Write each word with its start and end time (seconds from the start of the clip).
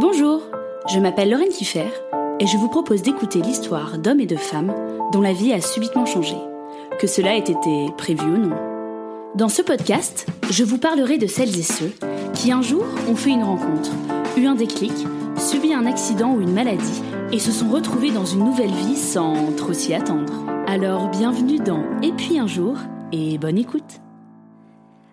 Bonjour, 0.00 0.42
je 0.88 1.00
m'appelle 1.00 1.28
Lorraine 1.28 1.48
Kiffer 1.48 1.88
et 2.38 2.46
je 2.46 2.56
vous 2.56 2.68
propose 2.68 3.02
d'écouter 3.02 3.40
l'histoire 3.40 3.98
d'hommes 3.98 4.20
et 4.20 4.26
de 4.26 4.36
femmes 4.36 4.72
dont 5.10 5.20
la 5.20 5.32
vie 5.32 5.52
a 5.52 5.60
subitement 5.60 6.06
changé, 6.06 6.36
que 7.00 7.08
cela 7.08 7.34
ait 7.34 7.40
été 7.40 7.88
prévu 7.96 8.22
ou 8.22 8.36
non. 8.36 8.56
Dans 9.34 9.48
ce 9.48 9.60
podcast, 9.60 10.28
je 10.52 10.62
vous 10.62 10.78
parlerai 10.78 11.18
de 11.18 11.26
celles 11.26 11.58
et 11.58 11.64
ceux 11.64 11.90
qui 12.32 12.52
un 12.52 12.62
jour 12.62 12.84
ont 13.10 13.16
fait 13.16 13.30
une 13.30 13.42
rencontre, 13.42 13.90
eu 14.36 14.46
un 14.46 14.54
déclic, 14.54 14.92
subi 15.36 15.74
un 15.74 15.84
accident 15.84 16.32
ou 16.32 16.42
une 16.42 16.54
maladie 16.54 17.02
et 17.32 17.40
se 17.40 17.50
sont 17.50 17.68
retrouvés 17.68 18.12
dans 18.12 18.24
une 18.24 18.44
nouvelle 18.44 18.70
vie 18.70 18.94
sans 18.94 19.50
trop 19.56 19.72
s'y 19.72 19.94
attendre. 19.94 20.32
Alors 20.68 21.08
bienvenue 21.08 21.58
dans 21.58 21.82
Et 22.02 22.12
puis 22.12 22.38
un 22.38 22.46
jour 22.46 22.76
et 23.10 23.36
bonne 23.36 23.58
écoute. 23.58 24.00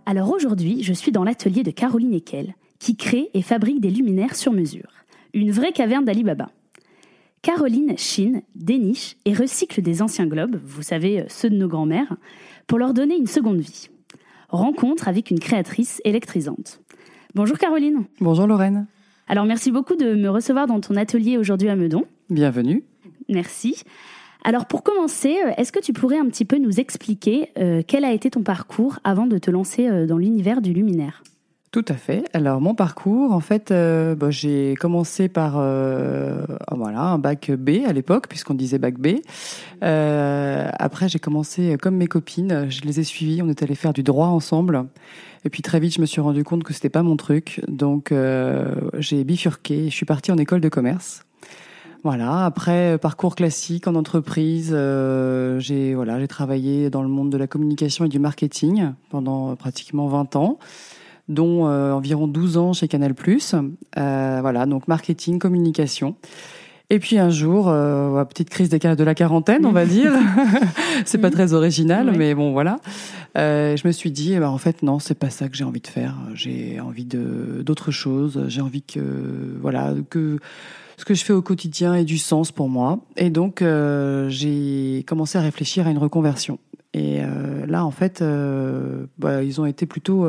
Alors 0.06 0.30
aujourd'hui, 0.30 0.84
je 0.84 0.94
suis 0.94 1.12
dans 1.12 1.24
l'atelier 1.24 1.64
de 1.64 1.72
Caroline 1.72 2.14
Ekel, 2.14 2.54
qui 2.80 2.96
crée 2.96 3.30
et 3.34 3.42
fabrique 3.42 3.82
des 3.82 3.90
luminaires 3.90 4.36
sur 4.36 4.52
mesure. 4.52 4.90
Une 5.34 5.52
vraie 5.52 5.72
caverne 5.72 6.06
d'Alibaba. 6.06 6.50
Caroline 7.42 7.98
chine, 7.98 8.42
déniche 8.56 9.18
et 9.26 9.34
recycle 9.34 9.82
des 9.82 10.02
anciens 10.02 10.26
globes, 10.26 10.60
vous 10.64 10.82
savez, 10.82 11.26
ceux 11.28 11.50
de 11.50 11.58
nos 11.58 11.68
grands-mères, 11.68 12.18
pour 12.68 12.80
leur 12.80 12.94
donner 12.94 13.16
une 13.16 13.28
seconde 13.28 13.60
vie. 13.60 13.90
Rencontre 14.50 15.08
avec 15.08 15.32
une 15.32 15.40
créatrice 15.40 16.02
électrisante. 16.06 16.82
Bonjour 17.36 17.58
Caroline. 17.58 18.06
Bonjour 18.20 18.48
Lorraine. 18.48 18.88
Alors 19.28 19.46
merci 19.46 19.72
beaucoup 19.72 19.96
de 19.96 20.14
me 20.16 20.30
recevoir 20.30 20.68
dans 20.68 20.80
ton 20.80 20.96
atelier 20.96 21.38
aujourd'hui 21.38 21.70
à 21.70 21.76
Meudon. 21.76 22.06
Bienvenue. 22.30 22.84
Merci. 23.28 23.84
Alors 24.44 24.68
pour 24.68 24.84
commencer, 24.84 25.38
euh, 25.44 25.52
est-ce 25.58 25.72
que 25.72 25.80
tu 25.80 25.92
pourrais 25.92 26.20
un 26.20 26.28
petit 26.28 26.46
peu 26.46 26.58
nous 26.58 26.80
expliquer 26.80 27.50
euh, 27.58 27.82
quel 27.86 28.06
a 28.06 28.14
été 28.14 28.30
ton 28.30 28.44
parcours 28.44 29.00
avant 29.04 29.26
de 29.26 29.38
te 29.40 29.50
lancer 29.50 29.88
euh, 29.88 30.06
dans 30.06 30.18
l'univers 30.18 30.62
du 30.62 30.72
luminaire? 30.72 31.24
Tout 31.76 31.86
à 31.90 31.96
fait. 31.96 32.24
Alors 32.32 32.62
mon 32.62 32.74
parcours, 32.74 33.34
en 33.34 33.42
fait, 33.42 33.72
bah, 33.72 34.30
j'ai 34.30 34.76
commencé 34.80 35.28
par 35.28 35.56
voilà 35.56 37.02
un 37.02 37.18
bac 37.18 37.52
B 37.52 37.82
à 37.86 37.92
l'époque, 37.92 38.28
puisqu'on 38.30 38.54
disait 38.54 38.78
bac 38.80 38.96
B. 38.98 39.18
après, 39.82 41.10
j'ai 41.10 41.20
commencé 41.20 41.76
comme 41.82 41.98
mes 41.98 42.08
copines, 42.08 42.68
je 42.70 42.82
les 42.84 43.02
ai 43.02 43.04
suivies. 43.04 43.42
On 43.42 43.50
est 43.50 43.62
allé 43.62 43.76
faire 43.76 43.92
du 43.92 44.04
droit 44.04 44.28
ensemble. 44.28 44.86
Et 45.44 45.50
puis 45.50 45.62
très 45.62 45.82
vite, 45.82 45.96
je 45.96 46.02
me 46.02 46.06
suis 46.06 46.22
rendu 46.22 46.46
compte 46.46 46.64
que 46.64 46.74
c'était 46.74 46.90
pas 46.90 47.04
mon 47.04 47.18
truc, 47.18 47.62
donc 47.68 48.14
j'ai 49.00 49.24
bifurqué. 49.26 49.90
Je 49.90 49.96
suis 49.96 50.06
partie 50.06 50.32
en 50.32 50.38
école 50.38 50.62
de 50.62 50.70
commerce. 50.70 51.26
Voilà. 52.06 52.46
Après 52.46 52.94
euh, 52.94 52.98
parcours 53.00 53.36
classique 53.36 53.88
en 53.88 53.96
entreprise, 53.96 54.70
euh, 54.76 55.60
j'ai 55.60 55.96
voilà, 55.96 56.20
j'ai 56.20 56.28
travaillé 56.28 56.92
dans 56.92 57.02
le 57.02 57.08
monde 57.08 57.32
de 57.32 57.38
la 57.38 57.48
communication 57.48 58.06
et 58.06 58.10
du 58.10 58.20
marketing 58.20 58.92
pendant 59.10 59.50
euh, 59.50 59.56
pratiquement 59.56 60.06
20 60.06 60.36
ans, 60.36 60.60
dont 61.28 61.66
environ 61.66 62.28
12 62.28 62.58
ans 62.58 62.74
chez 62.74 62.88
Canal+. 62.88 63.14
voilà, 63.96 64.66
donc 64.66 64.88
marketing, 64.88 65.40
communication. 65.40 66.16
Et 66.92 67.00
puis 67.00 67.18
un 67.18 67.32
jour, 67.32 67.66
petite 68.30 68.50
crise 68.50 68.70
de 68.70 69.04
la 69.04 69.16
quarantaine, 69.16 69.66
on 69.66 69.72
va 69.72 69.86
dire. 69.88 70.12
c'est 71.06 71.18
pas 71.18 71.32
très 71.32 71.54
original, 71.54 72.14
mais 72.16 72.36
bon, 72.36 72.52
voilà. 72.52 72.80
je 73.36 73.88
me 73.88 73.92
suis 73.92 74.12
dit, 74.12 74.34
eh 74.34 74.40
ben, 74.40 74.50
en 74.50 74.60
fait, 74.60 74.84
non, 74.84 75.00
c'est 75.00 75.18
pas 75.18 75.30
ça 75.30 75.50
que 75.50 75.58
j'ai 75.58 75.64
envie 75.64 75.82
de 75.82 75.88
faire. 75.88 76.16
J'ai 76.36 76.80
envie 76.80 77.06
de 77.06 77.64
d'autres 77.64 77.92
choses. 77.92 78.46
J'ai 78.48 78.62
envie 78.62 78.84
que, 78.84 79.02
voilà, 79.62 79.94
que 80.10 80.40
ce 80.98 81.06
que 81.06 81.14
je 81.14 81.24
fais 81.24 81.34
au 81.34 81.42
quotidien 81.42 81.94
ait 81.96 82.04
du 82.04 82.18
sens 82.18 82.52
pour 82.52 82.70
moi. 82.70 83.00
Et 83.18 83.30
donc, 83.30 83.62
euh, 83.62 84.30
j'ai 84.30 85.04
commencé 85.08 85.38
à 85.38 85.42
réfléchir 85.42 85.88
à 85.88 85.92
une 85.92 85.98
reconversion. 85.98 86.60
Et 86.94 87.20
euh, 87.20 87.66
là, 87.66 87.86
en 87.86 87.92
fait, 87.92 88.22
euh, 88.22 89.06
bah, 89.18 89.44
ils 89.44 89.60
ont 89.60 89.66
été 89.66 89.86
plutôt 89.86 90.28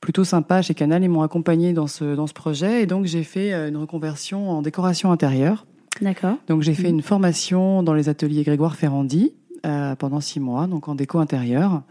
plutôt 0.00 0.24
sympas 0.24 0.62
chez 0.62 0.74
Canal. 0.74 1.02
Ils 1.02 1.08
m'ont 1.08 1.22
accompagné 1.22 1.72
dans 1.72 1.86
ce 1.86 2.14
dans 2.14 2.26
ce 2.26 2.34
projet. 2.34 2.82
Et 2.82 2.86
donc, 2.86 3.06
j'ai 3.06 3.24
fait 3.24 3.52
une 3.52 3.76
reconversion 3.76 4.50
en 4.50 4.62
décoration 4.62 5.12
intérieure. 5.12 5.66
D'accord. 6.00 6.36
Donc, 6.46 6.62
j'ai 6.62 6.74
fait 6.74 6.88
mmh. 6.88 6.96
une 6.96 7.02
formation 7.02 7.82
dans 7.82 7.94
les 7.94 8.08
ateliers 8.08 8.44
Grégoire 8.44 8.76
Ferrandi 8.76 9.34
pendant 9.98 10.20
six 10.20 10.40
mois, 10.40 10.66
donc 10.66 10.88
en 10.88 10.94
déco 10.94 11.18
intérieure. 11.18 11.82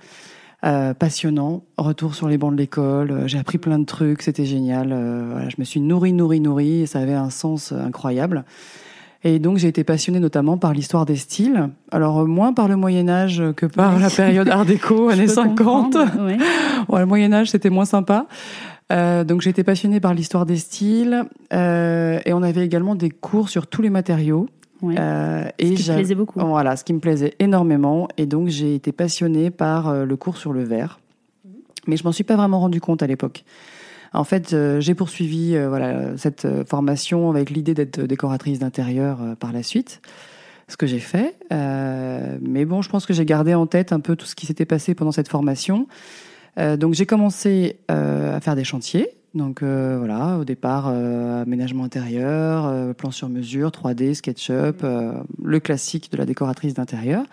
Euh, 0.65 0.95
passionnant. 0.95 1.65
Retour 1.77 2.15
sur 2.15 2.27
les 2.27 2.39
bancs 2.39 2.51
de 2.51 2.57
l'école, 2.57 3.11
euh, 3.11 3.27
j'ai 3.27 3.37
appris 3.37 3.59
plein 3.59 3.77
de 3.77 3.85
trucs, 3.85 4.23
c'était 4.23 4.45
génial. 4.45 4.89
Euh, 4.91 5.29
voilà, 5.31 5.49
je 5.49 5.55
me 5.59 5.63
suis 5.63 5.79
nourrie, 5.79 6.13
nourrie, 6.13 6.39
nourrie, 6.39 6.81
et 6.81 6.85
ça 6.87 6.99
avait 6.99 7.13
un 7.13 7.29
sens 7.29 7.71
incroyable. 7.73 8.43
Et 9.23 9.39
donc 9.39 9.57
j'ai 9.57 9.67
été 9.67 9.83
passionnée 9.83 10.19
notamment 10.19 10.57
par 10.57 10.73
l'histoire 10.73 11.05
des 11.05 11.15
styles. 11.15 11.69
Alors 11.91 12.25
moins 12.27 12.53
par 12.53 12.67
le 12.67 12.75
Moyen 12.75 13.09
Âge 13.09 13.43
que 13.55 13.65
par 13.65 13.99
la 13.99 14.09
période 14.09 14.47
Art 14.49 14.65
déco, 14.65 15.09
années 15.09 15.27
50. 15.27 15.97
Ouais. 16.89 16.99
le 16.99 17.05
Moyen 17.05 17.33
Âge 17.33 17.51
c'était 17.51 17.69
moins 17.69 17.85
sympa. 17.85 18.27
Euh, 18.91 19.23
donc 19.23 19.41
j'ai 19.41 19.49
été 19.49 19.63
passionnée 19.63 19.99
par 19.99 20.13
l'histoire 20.13 20.45
des 20.45 20.57
styles 20.57 21.25
euh, 21.53 22.19
et 22.25 22.33
on 22.33 22.41
avait 22.41 22.65
également 22.65 22.95
des 22.95 23.09
cours 23.09 23.49
sur 23.49 23.67
tous 23.67 23.81
les 23.81 23.89
matériaux. 23.89 24.47
Euh, 24.83 25.45
et 25.57 25.75
ce 25.75 25.83
qui 25.83 25.89
me 25.89 25.95
plaisait 25.95 26.15
beaucoup. 26.15 26.39
Voilà, 26.39 26.75
ce 26.75 26.83
qui 26.83 26.93
me 26.93 26.99
plaisait 26.99 27.33
énormément. 27.39 28.07
Et 28.17 28.25
donc, 28.25 28.49
j'ai 28.49 28.75
été 28.75 28.91
passionnée 28.91 29.49
par 29.49 29.89
euh, 29.89 30.05
le 30.05 30.15
cours 30.15 30.37
sur 30.37 30.53
le 30.53 30.63
verre. 30.63 30.99
Mais 31.87 31.97
je 31.97 32.03
m'en 32.03 32.11
suis 32.11 32.23
pas 32.23 32.35
vraiment 32.35 32.59
rendu 32.59 32.81
compte 32.81 33.01
à 33.01 33.07
l'époque. 33.07 33.43
En 34.13 34.23
fait, 34.23 34.53
euh, 34.53 34.79
j'ai 34.79 34.95
poursuivi 34.95 35.57
voilà 35.67 36.17
cette 36.17 36.47
formation 36.67 37.29
avec 37.29 37.49
l'idée 37.49 37.73
d'être 37.73 38.01
décoratrice 38.01 38.59
d'intérieur 38.59 39.19
par 39.39 39.51
la 39.51 39.63
suite, 39.63 40.01
ce 40.67 40.77
que 40.77 40.87
j'ai 40.87 40.99
fait. 40.99 41.35
mais 41.51 42.65
bon, 42.65 42.81
je 42.81 42.89
pense 42.89 43.05
que 43.05 43.13
j'ai 43.13 43.25
gardé 43.25 43.53
en 43.53 43.67
tête 43.67 43.91
un 43.91 43.99
peu 43.99 44.15
tout 44.15 44.25
ce 44.25 44.35
qui 44.35 44.45
s'était 44.45 44.65
passé 44.65 44.95
pendant 44.95 45.11
cette 45.11 45.29
formation. 45.29 45.87
donc, 46.57 46.93
j'ai 46.93 47.05
commencé 47.05 47.79
à 47.87 48.39
faire 48.41 48.55
des 48.55 48.63
chantiers. 48.63 49.17
Donc 49.37 49.61
euh, 49.61 49.95
voilà, 49.97 50.37
au 50.39 50.45
départ, 50.45 50.87
euh, 50.89 51.43
aménagement 51.43 51.83
intérieur, 51.83 52.65
euh, 52.65 52.93
plan 52.93 53.11
sur 53.11 53.29
mesure, 53.29 53.69
3D, 53.69 54.15
SketchUp, 54.15 54.85
le 55.43 55.59
classique 55.59 56.11
de 56.11 56.17
la 56.17 56.25
décoratrice 56.25 56.73
d'intérieur. 56.73 57.23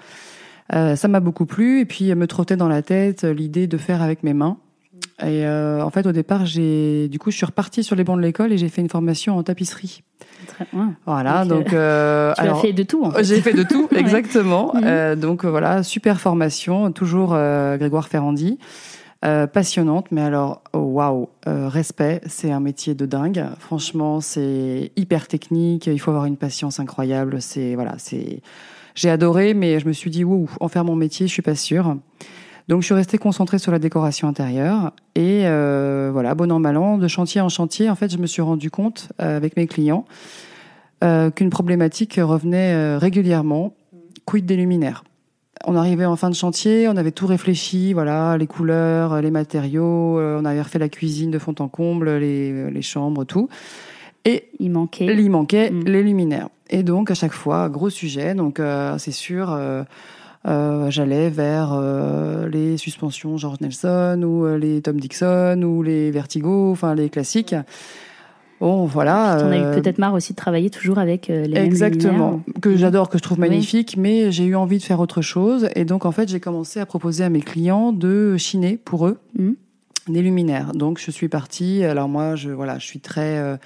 ça 0.70 1.08
m'a 1.08 1.20
beaucoup 1.20 1.46
plu 1.46 1.80
et 1.80 1.84
puis 1.84 2.14
me 2.14 2.26
trottait 2.26 2.56
dans 2.56 2.68
la 2.68 2.82
tête 2.82 3.24
l'idée 3.24 3.66
de 3.66 3.78
faire 3.78 4.02
avec 4.02 4.22
mes 4.22 4.34
mains. 4.34 4.58
Et 5.22 5.46
en 5.46 5.90
fait, 5.90 6.06
au 6.06 6.12
départ, 6.12 6.44
j'ai 6.44 7.08
du 7.08 7.18
coup, 7.18 7.30
je 7.30 7.36
suis 7.36 7.46
repartie 7.46 7.84
sur 7.84 7.94
les 7.94 8.04
bancs 8.04 8.16
de 8.16 8.22
l'école 8.22 8.52
et 8.52 8.58
j'ai 8.58 8.68
fait 8.68 8.80
une 8.80 8.88
formation 8.88 9.36
en 9.36 9.42
tapisserie. 9.42 10.02
Très 10.48 10.66
bien. 10.72 10.94
Voilà, 11.06 11.44
donc, 11.44 11.68
tu 11.68 11.76
as 11.76 12.54
fait 12.60 12.72
de 12.72 12.82
tout. 12.82 13.12
J'ai 13.20 13.40
fait 13.40 13.52
de 13.52 13.62
tout, 13.62 13.88
exactement. 13.96 14.74
Mhm. 14.74 15.14
donc 15.16 15.44
voilà, 15.44 15.82
super 15.82 16.20
formation, 16.20 16.90
toujours 16.90 17.30
Grégoire 17.30 18.08
Ferrandi. 18.08 18.58
Euh, 19.24 19.46
passionnante, 19.46 20.08
mais 20.10 20.20
alors, 20.20 20.62
oh, 20.74 20.80
waouh, 20.80 21.30
wow, 21.46 21.68
respect, 21.68 22.20
c'est 22.26 22.52
un 22.52 22.60
métier 22.60 22.94
de 22.94 23.06
dingue. 23.06 23.42
Franchement, 23.58 24.20
c'est 24.20 24.92
hyper 24.96 25.28
technique, 25.28 25.86
il 25.86 25.98
faut 25.98 26.10
avoir 26.10 26.26
une 26.26 26.36
patience 26.36 26.78
incroyable. 26.78 27.40
C'est 27.40 27.74
voilà, 27.74 27.94
c'est, 27.96 28.42
j'ai 28.94 29.08
adoré, 29.08 29.54
mais 29.54 29.80
je 29.80 29.88
me 29.88 29.94
suis 29.94 30.10
dit, 30.10 30.24
ouh, 30.24 30.50
en 30.60 30.68
faire 30.68 30.84
mon 30.84 30.94
métier, 30.94 31.26
je 31.26 31.32
suis 31.32 31.40
pas 31.40 31.54
sûre. 31.54 31.96
Donc, 32.68 32.80
je 32.80 32.86
suis 32.86 32.94
restée 32.94 33.18
concentrée 33.18 33.58
sur 33.58 33.72
la 33.72 33.78
décoration 33.78 34.26
intérieure 34.28 34.92
et 35.14 35.42
euh, 35.44 36.10
voilà, 36.12 36.34
bon 36.34 36.50
an 36.50 36.60
mal 36.60 36.76
an, 36.76 36.98
de 36.98 37.08
chantier 37.08 37.40
en 37.40 37.48
chantier, 37.48 37.90
en 37.90 37.94
fait, 37.94 38.10
je 38.10 38.18
me 38.18 38.26
suis 38.26 38.42
rendu 38.42 38.70
compte 38.70 39.12
euh, 39.20 39.36
avec 39.36 39.56
mes 39.56 39.66
clients 39.66 40.04
qu'une 41.36 41.50
problématique 41.50 42.18
revenait 42.18 42.96
régulièrement. 42.96 43.74
Quid 44.24 44.46
des 44.46 44.56
luminaires? 44.56 45.04
On 45.66 45.76
arrivait 45.76 46.04
en 46.04 46.16
fin 46.16 46.30
de 46.30 46.34
chantier, 46.34 46.88
on 46.88 46.96
avait 46.96 47.12
tout 47.12 47.26
réfléchi, 47.26 47.92
voilà, 47.94 48.36
les 48.36 48.46
couleurs, 48.46 49.22
les 49.22 49.30
matériaux, 49.30 50.18
euh, 50.18 50.38
on 50.40 50.44
avait 50.44 50.60
refait 50.60 50.78
la 50.78 50.88
cuisine 50.88 51.30
de 51.30 51.38
fond 51.38 51.54
en 51.58 51.68
comble, 51.68 52.10
les, 52.16 52.82
chambres, 52.82 53.24
tout. 53.24 53.48
Et 54.24 54.48
il 54.58 54.70
manquait, 54.70 55.06
il 55.06 55.30
manquait 55.30 55.70
mm. 55.70 55.84
les 55.84 56.02
luminaires. 56.02 56.48
Et 56.68 56.82
donc 56.82 57.10
à 57.10 57.14
chaque 57.14 57.32
fois, 57.32 57.68
gros 57.68 57.88
sujet. 57.88 58.34
Donc 58.34 58.60
euh, 58.60 58.98
c'est 58.98 59.12
sûr, 59.12 59.58
euh, 60.46 60.90
j'allais 60.90 61.30
vers 61.30 61.80
les 62.50 62.76
suspensions 62.76 63.36
George 63.36 63.60
Nelson 63.60 64.20
ou 64.22 64.56
les 64.56 64.82
Tom 64.82 65.00
Dixon 65.00 65.62
ou 65.62 65.82
les 65.82 66.10
Vertigo, 66.10 66.70
enfin 66.72 66.94
les 66.94 67.08
classiques. 67.10 67.54
Bon, 68.64 68.86
voilà. 68.86 69.38
On 69.42 69.50
a 69.50 69.56
eu 69.58 69.60
euh, 69.60 69.74
peut-être 69.74 69.98
marre 69.98 70.14
aussi 70.14 70.32
de 70.32 70.36
travailler 70.36 70.70
toujours 70.70 70.98
avec 70.98 71.28
euh, 71.28 71.46
les 71.46 71.58
Exactement, 71.58 72.40
que 72.62 72.76
j'adore, 72.76 73.10
que 73.10 73.18
je 73.18 73.22
trouve 73.22 73.38
magnifique, 73.38 73.96
mais 73.98 74.32
j'ai 74.32 74.44
eu 74.44 74.54
envie 74.54 74.78
de 74.78 74.82
faire 74.82 75.00
autre 75.00 75.20
chose. 75.20 75.68
Et 75.74 75.84
donc, 75.84 76.06
en 76.06 76.12
fait, 76.12 76.30
j'ai 76.30 76.40
commencé 76.40 76.80
à 76.80 76.86
proposer 76.86 77.24
à 77.24 77.28
mes 77.28 77.42
clients 77.42 77.92
de 77.92 78.38
chiner 78.38 78.78
pour 78.82 79.06
eux 79.06 79.18
mmh. 79.38 79.50
des 80.08 80.22
luminaires. 80.22 80.72
Donc, 80.72 80.98
je 80.98 81.10
suis 81.10 81.28
partie. 81.28 81.84
Alors, 81.84 82.08
moi, 82.08 82.36
je, 82.36 82.50
voilà, 82.50 82.78
je 82.78 82.86
suis 82.86 83.00
très. 83.00 83.58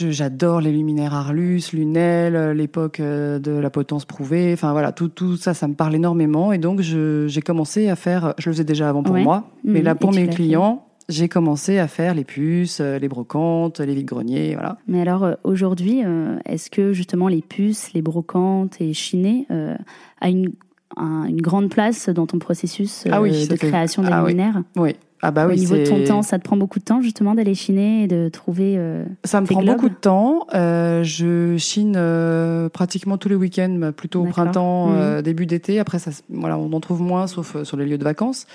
Euh, 0.00 0.10
j'adore 0.10 0.60
les 0.60 0.72
luminaires 0.72 1.14
Arlus, 1.14 1.62
Lunel, 1.72 2.52
l'époque 2.52 3.00
de 3.00 3.50
la 3.50 3.70
potence 3.70 4.04
prouvée. 4.04 4.52
Enfin 4.52 4.72
voilà, 4.72 4.92
tout, 4.92 5.08
tout 5.08 5.36
ça, 5.36 5.54
ça 5.54 5.68
me 5.68 5.74
parle 5.74 5.94
énormément. 5.94 6.52
Et 6.52 6.58
donc 6.58 6.80
j'ai 6.80 7.42
commencé 7.42 7.88
à 7.88 7.96
faire. 7.96 8.34
Je 8.38 8.48
le 8.48 8.54
faisais 8.54 8.64
déjà 8.64 8.88
avant 8.88 9.02
pour 9.02 9.16
moi, 9.16 9.50
mais 9.64 9.80
mmh. 9.80 9.84
là 9.84 9.94
pour 9.94 10.12
mes 10.12 10.28
clients, 10.28 10.84
j'ai 11.08 11.28
commencé 11.28 11.78
à 11.78 11.88
faire 11.88 12.14
les 12.14 12.24
puces, 12.24 12.80
euh, 12.80 12.98
les 12.98 13.08
brocantes, 13.08 13.80
les 13.80 13.94
vides-greniers, 13.94 14.54
voilà. 14.54 14.78
Mais 14.88 15.00
alors 15.00 15.24
euh, 15.24 15.34
aujourd'hui, 15.44 16.02
euh, 16.04 16.38
est-ce 16.46 16.70
que 16.70 16.92
justement 16.92 17.28
les 17.28 17.42
puces, 17.42 17.92
les 17.92 18.02
brocantes 18.02 18.80
et 18.80 18.92
chiner 18.92 19.46
euh, 19.50 19.76
a 20.20 20.30
une, 20.30 20.52
une 20.96 21.42
grande 21.42 21.68
place 21.68 22.08
dans 22.08 22.26
ton 22.26 22.38
processus 22.38 23.04
ah 23.10 23.20
de 23.20 23.56
création 23.56 24.02
des 24.02 24.08
ah 24.10 24.22
luminaires? 24.22 24.62
Oui. 24.76 24.96
Ah 25.26 25.30
bah 25.30 25.46
oui, 25.46 25.54
Au 25.54 25.56
niveau 25.56 25.76
de 25.76 25.86
ton 25.86 26.04
temps, 26.04 26.20
ça 26.22 26.38
te 26.38 26.44
prend 26.44 26.56
beaucoup 26.58 26.78
de 26.78 26.84
temps 26.84 27.00
justement 27.00 27.34
d'aller 27.34 27.54
chiner 27.54 28.02
et 28.02 28.06
de 28.06 28.28
trouver. 28.28 28.74
euh, 28.76 29.04
Ça 29.24 29.40
me 29.40 29.46
prend 29.46 29.60
globes 29.60 29.76
beaucoup 29.76 29.88
de 29.88 29.94
temps. 29.94 30.46
Euh, 30.54 31.02
je 31.02 31.56
chine 31.56 31.94
euh, 31.96 32.68
pratiquement 32.68 33.16
tous 33.16 33.30
les 33.30 33.34
week-ends, 33.34 33.90
plutôt 33.96 34.20
au 34.20 34.26
printemps, 34.26 34.88
Mhm. 34.88 35.22
début 35.22 35.46
d'été. 35.46 35.80
Après, 35.80 35.98
ça, 35.98 36.10
voilà, 36.28 36.58
on 36.58 36.70
en 36.74 36.80
trouve 36.80 37.00
moins, 37.00 37.26
sauf 37.26 37.62
sur 37.62 37.78
les 37.78 37.86
lieux 37.86 37.96
de 37.96 38.04
vacances. 38.04 38.46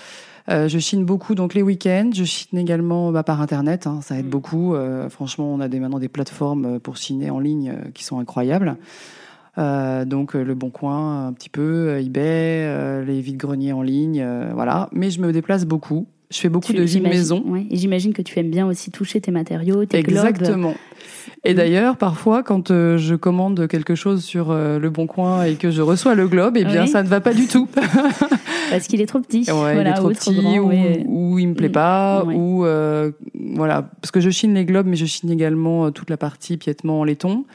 Je 0.48 0.78
chine 0.80 1.06
beaucoup 1.06 1.34
donc 1.34 1.56
les 1.56 1.62
week-ends. 1.64 2.12
Je 2.14 2.24
chine 2.24 2.58
également 2.60 3.12
bah, 3.12 3.24
par 3.24 3.42
internet. 3.42 3.88
hein, 3.88 4.00
ça 4.02 4.18
aide 4.18 4.26
Mhm. 4.26 4.32
beaucoup. 4.32 4.76
Franchement, 5.10 5.52
on 5.52 5.60
a 5.62 5.68
des, 5.68 5.80
maintenant 5.80 5.98
des 6.00 6.08
plateformes 6.08 6.80
pour 6.80 6.98
chiner 6.98 7.32
en 7.32 7.40
ligne 7.40 7.74
qui 7.96 8.04
sont 8.04 8.20
incroyables. 8.20 8.76
Euh, 9.58 10.06
donc 10.06 10.36
euh, 10.36 10.44
le 10.44 10.54
Bon 10.54 10.70
Coin, 10.70 11.28
un 11.28 11.34
petit 11.34 11.50
peu, 11.50 11.90
euh, 11.90 12.00
eBay, 12.02 13.04
les 13.06 13.22
vides-greniers 13.22 13.74
en 13.74 13.82
ligne, 13.82 14.24
voilà. 14.54 14.88
Mais 14.94 15.10
je 15.10 15.20
me 15.20 15.32
déplace 15.34 15.66
beaucoup. 15.66 16.06
Je 16.32 16.38
fais 16.38 16.50
beaucoup 16.50 16.68
tu- 16.74 16.78
de 16.78 16.86
j'imagine- 16.86 17.18
maison. 17.18 17.44
ouais. 17.48 17.66
Et 17.72 17.78
j'imagine 17.78 18.14
que 18.14 18.22
tu 18.22 18.38
aimes 18.40 18.52
bien 18.52 18.68
aussi 18.68 18.92
toucher 18.92 19.20
tes 19.20 19.32
matériaux, 19.32 19.86
tes 19.86 20.04
globes. 20.04 20.26
Exactement. 20.28 20.76
Et 21.44 21.54
Mm. 21.54 21.58
d'ailleurs, 21.58 21.98
parfois, 21.98 22.44
quand 22.44 22.70
euh, 22.70 22.98
je 22.98 23.16
commande 23.16 23.68
quelque 23.68 23.96
chose 23.96 24.24
sur 24.24 24.52
euh, 24.52 24.78
le 24.78 24.90
Bon 24.92 25.08
Coin 25.08 25.44
et 25.44 25.56
que 25.56 25.72
je 25.72 25.82
reçois 25.82 26.14
le 26.14 26.28
globe, 26.28 26.56
eh 26.58 26.66
bien, 26.66 26.84
Oui. 26.84 26.88
ça 26.88 27.02
ne 27.02 27.08
va 27.08 27.20
pas 27.22 27.34
du 27.34 27.48
tout. 27.48 27.68
Parce 28.70 28.86
qu'il 28.88 29.02
est 29.02 29.06
trop 29.08 29.20
petit. 29.20 29.40
Ouais, 29.40 29.54
voilà, 29.74 29.82
il 29.82 29.88
est 29.88 29.94
trop 29.96 30.10
ou 30.10 30.14
petit, 30.14 30.36
grand, 30.36 30.58
ou, 30.60 30.68
ouais. 30.68 31.04
ou 31.08 31.40
il 31.40 31.48
me 31.48 31.54
plaît 31.56 31.70
Mm. 31.70 31.72
pas, 31.72 32.24
Ouais. 32.26 32.36
ou 32.36 32.66
euh, 32.66 33.12
voilà, 33.56 33.90
parce 34.02 34.12
que 34.12 34.20
je 34.20 34.30
chine 34.30 34.54
les 34.54 34.66
globes, 34.66 34.86
mais 34.86 34.96
je 34.98 35.06
chine 35.08 35.32
également 35.32 35.92
toute 35.92 36.12
la 36.12 36.18
partie 36.18 36.58
piétement 36.58 37.00
en 37.00 37.04
laiton, 37.04 37.46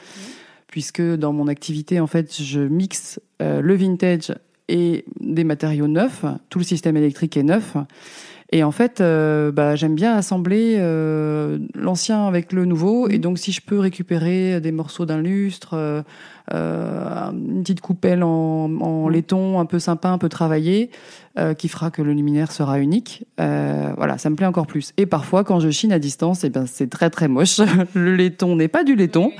puisque 0.67 1.01
dans 1.01 1.31
mon 1.31 1.47
activité, 1.47 2.01
en 2.01 2.07
fait, 2.07 2.35
je 2.41 2.59
mixe 2.59 3.21
le 3.39 3.73
vintage 3.75 4.33
et 4.67 5.05
des 5.21 5.43
matériaux 5.45 5.87
neufs. 5.87 6.25
Tout 6.49 6.59
le 6.59 6.65
système 6.65 6.97
électrique 6.97 7.37
est 7.37 7.43
neuf. 7.43 7.75
Et 8.55 8.63
en 8.63 8.71
fait, 8.71 9.01
euh, 9.01 9.51
bah, 9.51 9.75
j'aime 9.75 9.95
bien 9.95 10.15
assembler 10.15 10.77
euh, 10.79 11.59
l'ancien 11.73 12.25
avec 12.25 12.53
le 12.53 12.63
nouveau. 12.63 13.09
Et 13.09 13.17
donc, 13.17 13.37
si 13.37 13.51
je 13.51 13.59
peux 13.59 13.77
récupérer 13.77 14.61
des 14.61 14.71
morceaux 14.71 15.05
d'un 15.05 15.21
lustre, 15.21 15.71
euh, 15.73 16.03
euh, 16.53 17.31
une 17.33 17.63
petite 17.63 17.81
coupelle 17.81 18.23
en, 18.23 18.69
en 18.79 19.03
Ouais. 19.07 19.11
laiton, 19.11 19.59
un 19.59 19.65
peu 19.65 19.77
sympa, 19.77 20.07
un 20.07 20.17
peu 20.17 20.29
travaillé, 20.29 20.89
euh, 21.37 21.53
qui 21.53 21.67
fera 21.67 21.91
que 21.91 22.01
le 22.01 22.13
luminaire 22.13 22.53
sera 22.53 22.79
unique. 22.79 23.25
Euh, 23.41 23.91
voilà, 23.97 24.17
ça 24.17 24.29
me 24.29 24.37
plaît 24.37 24.45
encore 24.45 24.67
plus. 24.67 24.93
Et 24.95 25.05
parfois, 25.05 25.43
quand 25.43 25.59
je 25.59 25.69
chine 25.69 25.91
à 25.91 25.99
distance, 25.99 26.45
eh 26.45 26.49
ben, 26.49 26.65
c'est 26.65 26.89
très 26.89 27.09
très 27.09 27.27
moche. 27.27 27.59
le 27.93 28.15
laiton 28.15 28.55
n'est 28.55 28.69
pas 28.69 28.85
du 28.85 28.95
laiton. 28.95 29.33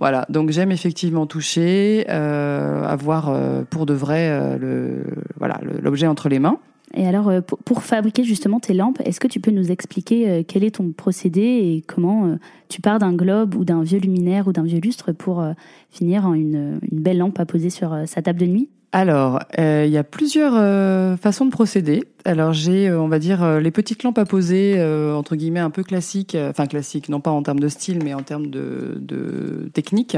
Voilà, 0.00 0.26
donc 0.28 0.50
j'aime 0.50 0.72
effectivement 0.72 1.26
toucher, 1.26 2.04
euh, 2.10 2.84
avoir 2.84 3.28
euh, 3.28 3.62
pour 3.70 3.86
de 3.86 3.94
vrai 3.94 4.28
euh, 4.28 4.58
le 4.58 5.04
voilà 5.38 5.60
l'objet 5.80 6.08
entre 6.08 6.28
les 6.28 6.40
mains. 6.40 6.58
Et 6.94 7.06
alors, 7.06 7.28
euh, 7.28 7.40
pour, 7.40 7.82
fabriquer 7.82 8.24
justement 8.24 8.60
tes 8.60 8.72
lampes, 8.72 9.00
est-ce 9.04 9.20
que 9.20 9.28
tu 9.28 9.40
peux 9.40 9.50
nous 9.50 9.70
expliquer 9.70 10.28
euh, 10.28 10.42
quel 10.46 10.64
est 10.64 10.76
ton 10.76 10.92
procédé 10.92 11.40
et 11.40 11.84
comment 11.86 12.26
euh, 12.26 12.36
tu 12.68 12.80
pars 12.80 12.98
d'un 12.98 13.12
globe 13.12 13.54
ou 13.54 13.64
d'un 13.64 13.82
vieux 13.82 13.98
luminaire 13.98 14.46
ou 14.48 14.52
d'un 14.52 14.62
vieux 14.62 14.80
lustre 14.80 15.12
pour 15.12 15.44
finir 15.90 16.26
en 16.26 16.34
une, 16.34 16.78
belle 16.90 17.18
lampe 17.18 17.38
à 17.38 17.46
poser 17.46 17.70
sur 17.70 17.96
sa 18.06 18.22
table 18.22 18.40
de 18.40 18.46
nuit? 18.46 18.68
Alors, 18.92 19.40
il 19.58 19.88
y 19.88 19.98
a 19.98 20.04
plusieurs 20.04 21.18
façons 21.18 21.44
de 21.44 21.50
procéder. 21.50 22.04
Alors, 22.24 22.52
j'ai, 22.52 22.90
on 22.90 23.08
va 23.08 23.18
dire, 23.18 23.60
les 23.60 23.70
petites 23.70 24.02
lampes 24.02 24.18
à 24.18 24.24
poser, 24.24 24.82
entre 25.14 25.36
guillemets, 25.36 25.60
un 25.60 25.70
peu 25.70 25.82
classiques, 25.82 26.36
enfin 26.48 26.66
classiques, 26.66 27.08
non 27.08 27.20
pas 27.20 27.30
en 27.30 27.42
termes 27.42 27.60
de 27.60 27.68
style, 27.68 27.98
mais 28.02 28.14
en 28.14 28.22
termes 28.22 28.48
de 28.48 29.70
technique. 29.74 30.16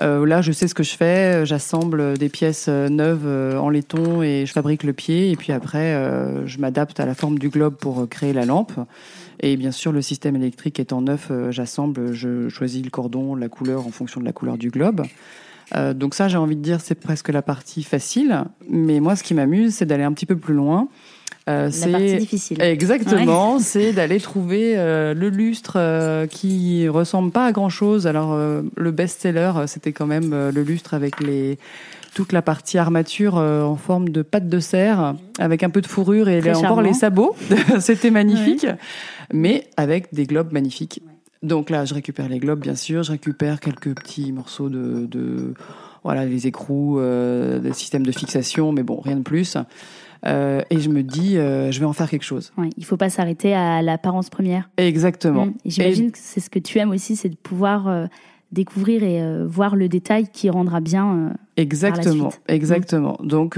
Euh, 0.00 0.24
là, 0.26 0.40
je 0.40 0.52
sais 0.52 0.66
ce 0.66 0.74
que 0.74 0.82
je 0.82 0.96
fais. 0.96 1.44
J'assemble 1.44 2.16
des 2.16 2.28
pièces 2.28 2.66
euh, 2.68 2.88
neuves 2.88 3.26
euh, 3.26 3.58
en 3.58 3.68
laiton 3.68 4.22
et 4.22 4.44
je 4.46 4.52
fabrique 4.52 4.82
le 4.82 4.92
pied. 4.92 5.30
Et 5.30 5.36
puis 5.36 5.52
après, 5.52 5.94
euh, 5.94 6.46
je 6.46 6.58
m'adapte 6.58 7.00
à 7.00 7.06
la 7.06 7.14
forme 7.14 7.38
du 7.38 7.50
globe 7.50 7.74
pour 7.74 8.00
euh, 8.00 8.06
créer 8.06 8.32
la 8.32 8.46
lampe. 8.46 8.72
Et 9.40 9.56
bien 9.56 9.72
sûr, 9.72 9.92
le 9.92 10.02
système 10.02 10.36
électrique 10.36 10.80
étant 10.80 11.02
neuf, 11.02 11.28
euh, 11.30 11.50
j'assemble, 11.50 12.12
je 12.12 12.48
choisis 12.48 12.82
le 12.82 12.90
cordon, 12.90 13.34
la 13.34 13.48
couleur 13.48 13.86
en 13.86 13.90
fonction 13.90 14.20
de 14.20 14.24
la 14.24 14.32
couleur 14.32 14.56
du 14.56 14.70
globe. 14.70 15.02
Euh, 15.76 15.94
donc 15.94 16.14
ça, 16.14 16.28
j'ai 16.28 16.36
envie 16.38 16.56
de 16.56 16.62
dire, 16.62 16.80
c'est 16.80 16.94
presque 16.94 17.28
la 17.28 17.42
partie 17.42 17.82
facile. 17.82 18.44
Mais 18.68 19.00
moi, 19.00 19.16
ce 19.16 19.22
qui 19.22 19.34
m'amuse, 19.34 19.74
c'est 19.74 19.86
d'aller 19.86 20.04
un 20.04 20.12
petit 20.12 20.26
peu 20.26 20.36
plus 20.36 20.54
loin. 20.54 20.88
Euh, 21.48 21.64
La 21.64 21.70
c'est 21.70 21.90
partie 21.90 22.16
difficile. 22.18 22.62
Exactement, 22.62 23.58
c'est 23.58 23.92
d'aller 23.92 24.20
trouver 24.20 24.74
euh, 24.76 25.14
le 25.14 25.30
lustre 25.30 25.74
euh, 25.76 26.26
qui 26.26 26.88
ressemble 26.88 27.30
pas 27.32 27.46
à 27.46 27.52
grand 27.52 27.70
chose. 27.70 28.06
Alors 28.06 28.32
euh, 28.34 28.62
le 28.76 28.90
best-seller, 28.90 29.52
euh, 29.56 29.66
c'était 29.66 29.92
quand 29.92 30.06
même 30.06 30.32
euh, 30.32 30.52
le 30.52 30.62
lustre 30.62 30.94
avec 30.94 31.20
les 31.20 31.58
toute 32.14 32.32
la 32.32 32.42
partie 32.42 32.76
armature 32.76 33.38
euh, 33.38 33.62
en 33.62 33.76
forme 33.76 34.08
de 34.08 34.22
pâte 34.22 34.48
de 34.48 34.58
serre, 34.60 35.14
avec 35.38 35.62
un 35.62 35.70
peu 35.70 35.80
de 35.80 35.86
fourrure 35.86 36.28
et 36.28 36.40
les- 36.40 36.50
encore 36.56 36.82
les 36.82 36.92
sabots. 36.92 37.34
c'était 37.80 38.10
magnifique, 38.10 38.66
mais 39.32 39.68
avec 39.76 40.12
des 40.12 40.26
globes 40.26 40.52
magnifiques. 40.52 41.02
Donc 41.42 41.70
là, 41.70 41.84
je 41.86 41.94
récupère 41.94 42.28
les 42.28 42.38
globes, 42.38 42.60
bien 42.60 42.74
sûr. 42.74 43.02
Je 43.02 43.12
récupère 43.12 43.60
quelques 43.60 43.94
petits 43.94 44.30
morceaux 44.32 44.68
de, 44.68 45.06
de 45.06 45.54
voilà, 46.04 46.26
les 46.26 46.46
écrous, 46.48 46.98
euh, 46.98 47.60
des 47.60 47.72
systèmes 47.72 48.04
de 48.04 48.12
fixation, 48.12 48.72
mais 48.72 48.82
bon, 48.82 49.00
rien 49.00 49.16
de 49.16 49.22
plus. 49.22 49.56
Euh, 50.26 50.62
et 50.70 50.80
je 50.80 50.88
me 50.90 51.02
dis, 51.02 51.38
euh, 51.38 51.70
je 51.70 51.80
vais 51.80 51.86
en 51.86 51.92
faire 51.92 52.10
quelque 52.10 52.24
chose. 52.24 52.52
Ouais, 52.58 52.70
il 52.76 52.84
faut 52.84 52.96
pas 52.96 53.10
s'arrêter 53.10 53.54
à 53.54 53.82
l'apparence 53.82 54.30
première. 54.30 54.70
Exactement. 54.76 55.46
Mm. 55.46 55.54
Et 55.64 55.70
J'imagine 55.70 56.10
que 56.12 56.18
c'est 56.20 56.40
ce 56.40 56.50
que 56.50 56.58
tu 56.58 56.78
aimes 56.78 56.90
aussi, 56.90 57.16
c'est 57.16 57.30
de 57.30 57.36
pouvoir 57.36 57.88
euh, 57.88 58.06
découvrir 58.52 59.02
et 59.02 59.44
voir 59.46 59.76
le 59.76 59.88
détail 59.88 60.28
qui 60.28 60.50
rendra 60.50 60.80
bien. 60.80 61.34
Exactement, 61.56 62.30
suite. 62.30 62.42
exactement. 62.48 63.16
Donc 63.22 63.56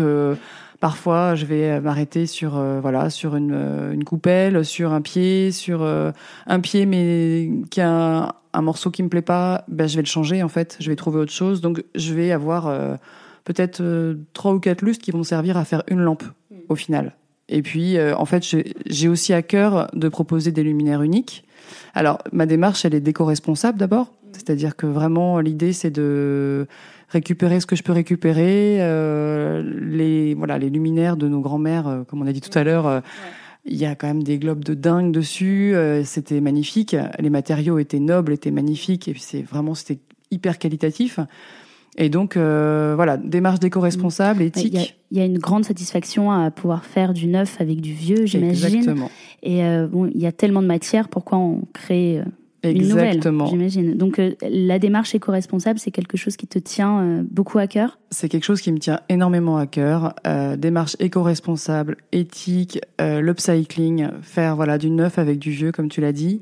parfois 0.82 1.36
je 1.36 1.46
vais 1.46 1.80
m'arrêter 1.80 2.26
sur 2.26 2.58
euh, 2.58 2.80
voilà 2.80 3.08
sur 3.08 3.36
une, 3.36 3.54
une 3.92 4.04
coupelle, 4.04 4.64
sur 4.64 4.92
un 4.92 5.00
pied, 5.00 5.52
sur 5.52 5.80
euh, 5.82 6.10
un 6.48 6.58
pied 6.58 6.86
mais 6.86 7.48
qui 7.70 7.80
a 7.80 7.88
un, 8.24 8.32
un 8.52 8.62
morceau 8.62 8.90
qui 8.90 9.04
me 9.04 9.08
plaît 9.08 9.22
pas, 9.22 9.64
ben 9.68 9.86
je 9.86 9.94
vais 9.94 10.02
le 10.02 10.08
changer 10.08 10.42
en 10.42 10.48
fait. 10.48 10.76
Je 10.80 10.90
vais 10.90 10.96
trouver 10.96 11.20
autre 11.20 11.32
chose. 11.32 11.60
Donc 11.60 11.84
je 11.94 12.12
vais 12.12 12.32
avoir 12.32 12.66
euh, 12.66 12.96
peut-être 13.44 13.80
trois 14.32 14.52
ou 14.54 14.58
quatre 14.58 14.82
lustres 14.82 15.04
qui 15.04 15.12
vont 15.12 15.18
me 15.18 15.24
servir 15.24 15.56
à 15.56 15.64
faire 15.64 15.84
une 15.86 16.00
lampe 16.00 16.24
au 16.72 16.76
final. 16.76 17.14
Et 17.48 17.62
puis 17.62 17.96
euh, 17.98 18.16
en 18.16 18.24
fait 18.24 18.42
j'ai- 18.44 19.08
aussi 19.08 19.32
à 19.32 19.42
cœur 19.42 19.88
de 19.94 20.08
proposer 20.08 20.52
des 20.52 20.62
luminaires 20.62 21.02
uniques. 21.02 21.44
Alors 21.94 22.18
ma 22.32 22.46
démarche 22.46 22.84
elle 22.84 22.94
est 22.94 23.00
déco-responsable 23.00 23.78
d'abord, 23.78 24.12
c'est-à-dire 24.32 24.74
que 24.76 24.86
vraiment 24.86 25.38
l'idée 25.40 25.72
c'est 25.72 25.90
de 25.90 26.66
récupérer 27.08 27.60
ce 27.60 27.66
que 27.66 27.76
je 27.76 27.82
peux 27.82 27.92
récupérer, 27.92 28.78
euh, 28.80 29.62
les 29.80 30.34
voilà 30.34 30.58
les 30.58 30.70
luminaires 30.70 31.16
de 31.16 31.28
nos 31.28 31.40
grands-mères, 31.40 31.86
euh, 31.88 32.02
comme 32.04 32.22
on 32.22 32.26
a 32.26 32.32
dit 32.32 32.40
tout 32.40 32.56
à 32.58 32.64
l'heure. 32.64 32.86
euh, 32.86 33.00
Il 33.64 33.76
y 33.76 33.84
a 33.84 33.94
quand 33.94 34.08
même 34.08 34.22
des 34.22 34.38
globes 34.38 34.64
de 34.64 34.74
dingue 34.74 35.12
dessus. 35.12 35.74
c'était 36.04 36.40
magnifique. 36.40 36.96
Les 37.20 37.30
matériaux 37.30 37.78
étaient 37.78 38.00
nobles, 38.00 38.32
étaient 38.32 38.50
magnifiques, 38.50 39.06
et 39.08 39.12
puis 39.12 39.22
c'est 39.22 39.42
vraiment 39.42 39.74
c'était 39.76 40.00
hyper 40.32 40.58
qualitatif. 40.58 41.20
Et 41.98 42.08
donc 42.08 42.36
euh, 42.36 42.94
voilà, 42.96 43.16
démarche 43.18 43.60
déco-responsable, 43.60 44.40
Il 44.40 44.44
y, 44.44 44.48
éthique. 44.48 44.96
il 45.10 45.18
y 45.18 45.20
a 45.20 45.24
une 45.24 45.38
grande 45.38 45.64
satisfaction 45.64 46.30
à 46.32 46.50
pouvoir 46.50 46.84
faire 46.84 47.12
du 47.12 47.26
neuf 47.26 47.60
avec 47.60 47.80
du 47.80 47.92
vieux, 47.92 48.24
j'imagine. 48.24 48.76
Exactement. 48.76 49.10
Et 49.42 49.64
euh, 49.64 49.86
bon, 49.88 50.06
il 50.06 50.20
y 50.20 50.26
a 50.26 50.32
tellement 50.32 50.62
de 50.62 50.66
matière, 50.66 51.08
pourquoi 51.08 51.36
on 51.36 51.64
crée 51.74 52.20
euh, 52.20 52.24
une 52.64 52.88
nouvelle 52.88 53.08
Exactement. 53.08 53.46
J'imagine. 53.46 53.94
Donc 53.94 54.18
euh, 54.18 54.32
la 54.40 54.78
démarche 54.78 55.14
éco-responsable, 55.14 55.78
c'est 55.78 55.90
quelque 55.90 56.16
chose 56.16 56.38
qui 56.38 56.46
te 56.46 56.58
tient 56.58 57.22
beaucoup 57.30 57.58
à 57.58 57.66
cœur? 57.66 57.98
C'est 58.10 58.30
quelque 58.30 58.44
chose 58.44 58.62
qui 58.62 58.72
me 58.72 58.78
tient 58.78 59.00
énormément 59.10 59.58
à 59.58 59.66
cœur. 59.66 60.14
Démarche 60.56 60.96
éco-responsable, 60.98 61.98
éthique, 62.12 62.80
l'upcycling, 62.98 64.08
faire 64.22 64.56
voilà 64.56 64.78
du 64.78 64.88
neuf 64.88 65.18
avec 65.18 65.38
du 65.38 65.50
vieux, 65.50 65.72
comme 65.72 65.88
tu 65.88 66.00
l'as 66.00 66.12
dit. 66.12 66.40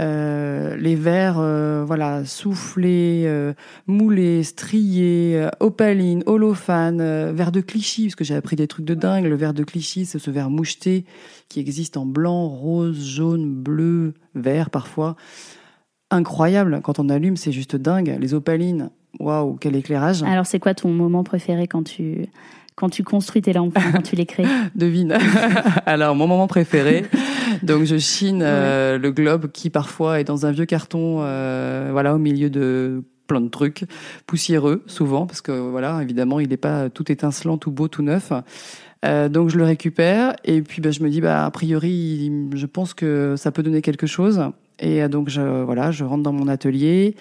Euh, 0.00 0.74
les 0.76 0.94
verres, 0.94 1.38
euh, 1.38 1.84
voilà, 1.86 2.24
soufflés, 2.24 3.24
euh, 3.26 3.52
moulés, 3.86 4.42
striés, 4.42 5.48
opaline, 5.60 6.22
holophane, 6.26 7.00
euh, 7.00 7.32
verre 7.34 7.52
de 7.52 7.60
Clichy, 7.60 8.04
parce 8.04 8.14
que 8.14 8.24
j'ai 8.24 8.34
appris 8.34 8.56
des 8.56 8.66
trucs 8.66 8.86
de 8.86 8.94
dingue. 8.94 9.24
Le 9.26 9.36
verre 9.36 9.52
de 9.52 9.64
Clichy, 9.64 10.06
c'est 10.06 10.18
ce 10.18 10.30
verre 10.30 10.48
moucheté 10.48 11.04
qui 11.48 11.60
existe 11.60 11.96
en 11.98 12.06
blanc, 12.06 12.48
rose, 12.48 13.04
jaune, 13.04 13.52
bleu, 13.52 14.14
vert 14.34 14.70
parfois. 14.70 15.16
Incroyable. 16.10 16.80
Quand 16.82 16.98
on 16.98 17.08
allume, 17.10 17.36
c'est 17.36 17.52
juste 17.52 17.76
dingue. 17.76 18.16
Les 18.18 18.32
opalines, 18.32 18.90
waouh, 19.20 19.56
quel 19.56 19.76
éclairage. 19.76 20.22
Alors 20.22 20.46
c'est 20.46 20.58
quoi 20.58 20.74
ton 20.74 20.88
moment 20.88 21.24
préféré 21.24 21.66
quand 21.66 21.82
tu 21.82 22.28
quand 22.74 22.88
tu 22.88 23.02
construis 23.02 23.42
tes 23.42 23.52
lampes, 23.52 23.76
quand 23.92 24.02
tu 24.02 24.16
les 24.16 24.26
crées 24.26 24.46
Devine. 24.74 25.16
Alors, 25.86 26.14
mon 26.14 26.26
moment 26.26 26.46
préféré. 26.46 27.04
Donc, 27.62 27.84
je 27.84 27.96
chine 27.98 28.42
euh, 28.42 28.98
le 28.98 29.10
globe 29.10 29.50
qui 29.52 29.70
parfois 29.70 30.20
est 30.20 30.24
dans 30.24 30.46
un 30.46 30.52
vieux 30.52 30.66
carton, 30.66 31.18
euh, 31.20 31.88
voilà, 31.92 32.14
au 32.14 32.18
milieu 32.18 32.50
de 32.50 33.04
plein 33.26 33.40
de 33.40 33.48
trucs 33.48 33.84
poussiéreux, 34.26 34.82
souvent, 34.86 35.26
parce 35.26 35.40
que 35.40 35.52
voilà, 35.52 36.00
évidemment, 36.02 36.40
il 36.40 36.48
n'est 36.48 36.56
pas 36.56 36.90
tout 36.90 37.10
étincelant, 37.10 37.56
tout 37.58 37.70
beau, 37.70 37.88
tout 37.88 38.02
neuf. 38.02 38.32
Euh, 39.04 39.28
donc, 39.28 39.48
je 39.48 39.58
le 39.58 39.64
récupère 39.64 40.34
et 40.44 40.62
puis 40.62 40.80
ben, 40.80 40.92
je 40.92 41.02
me 41.02 41.10
dis, 41.10 41.20
bah, 41.20 41.44
a 41.44 41.50
priori, 41.50 42.30
je 42.54 42.66
pense 42.66 42.94
que 42.94 43.34
ça 43.36 43.50
peut 43.50 43.62
donner 43.62 43.82
quelque 43.82 44.06
chose. 44.06 44.42
Et 44.78 45.02
euh, 45.02 45.08
donc, 45.08 45.28
je, 45.28 45.40
voilà, 45.40 45.90
je 45.90 46.04
rentre 46.04 46.22
dans 46.22 46.32
mon 46.32 46.48
atelier. 46.48 47.16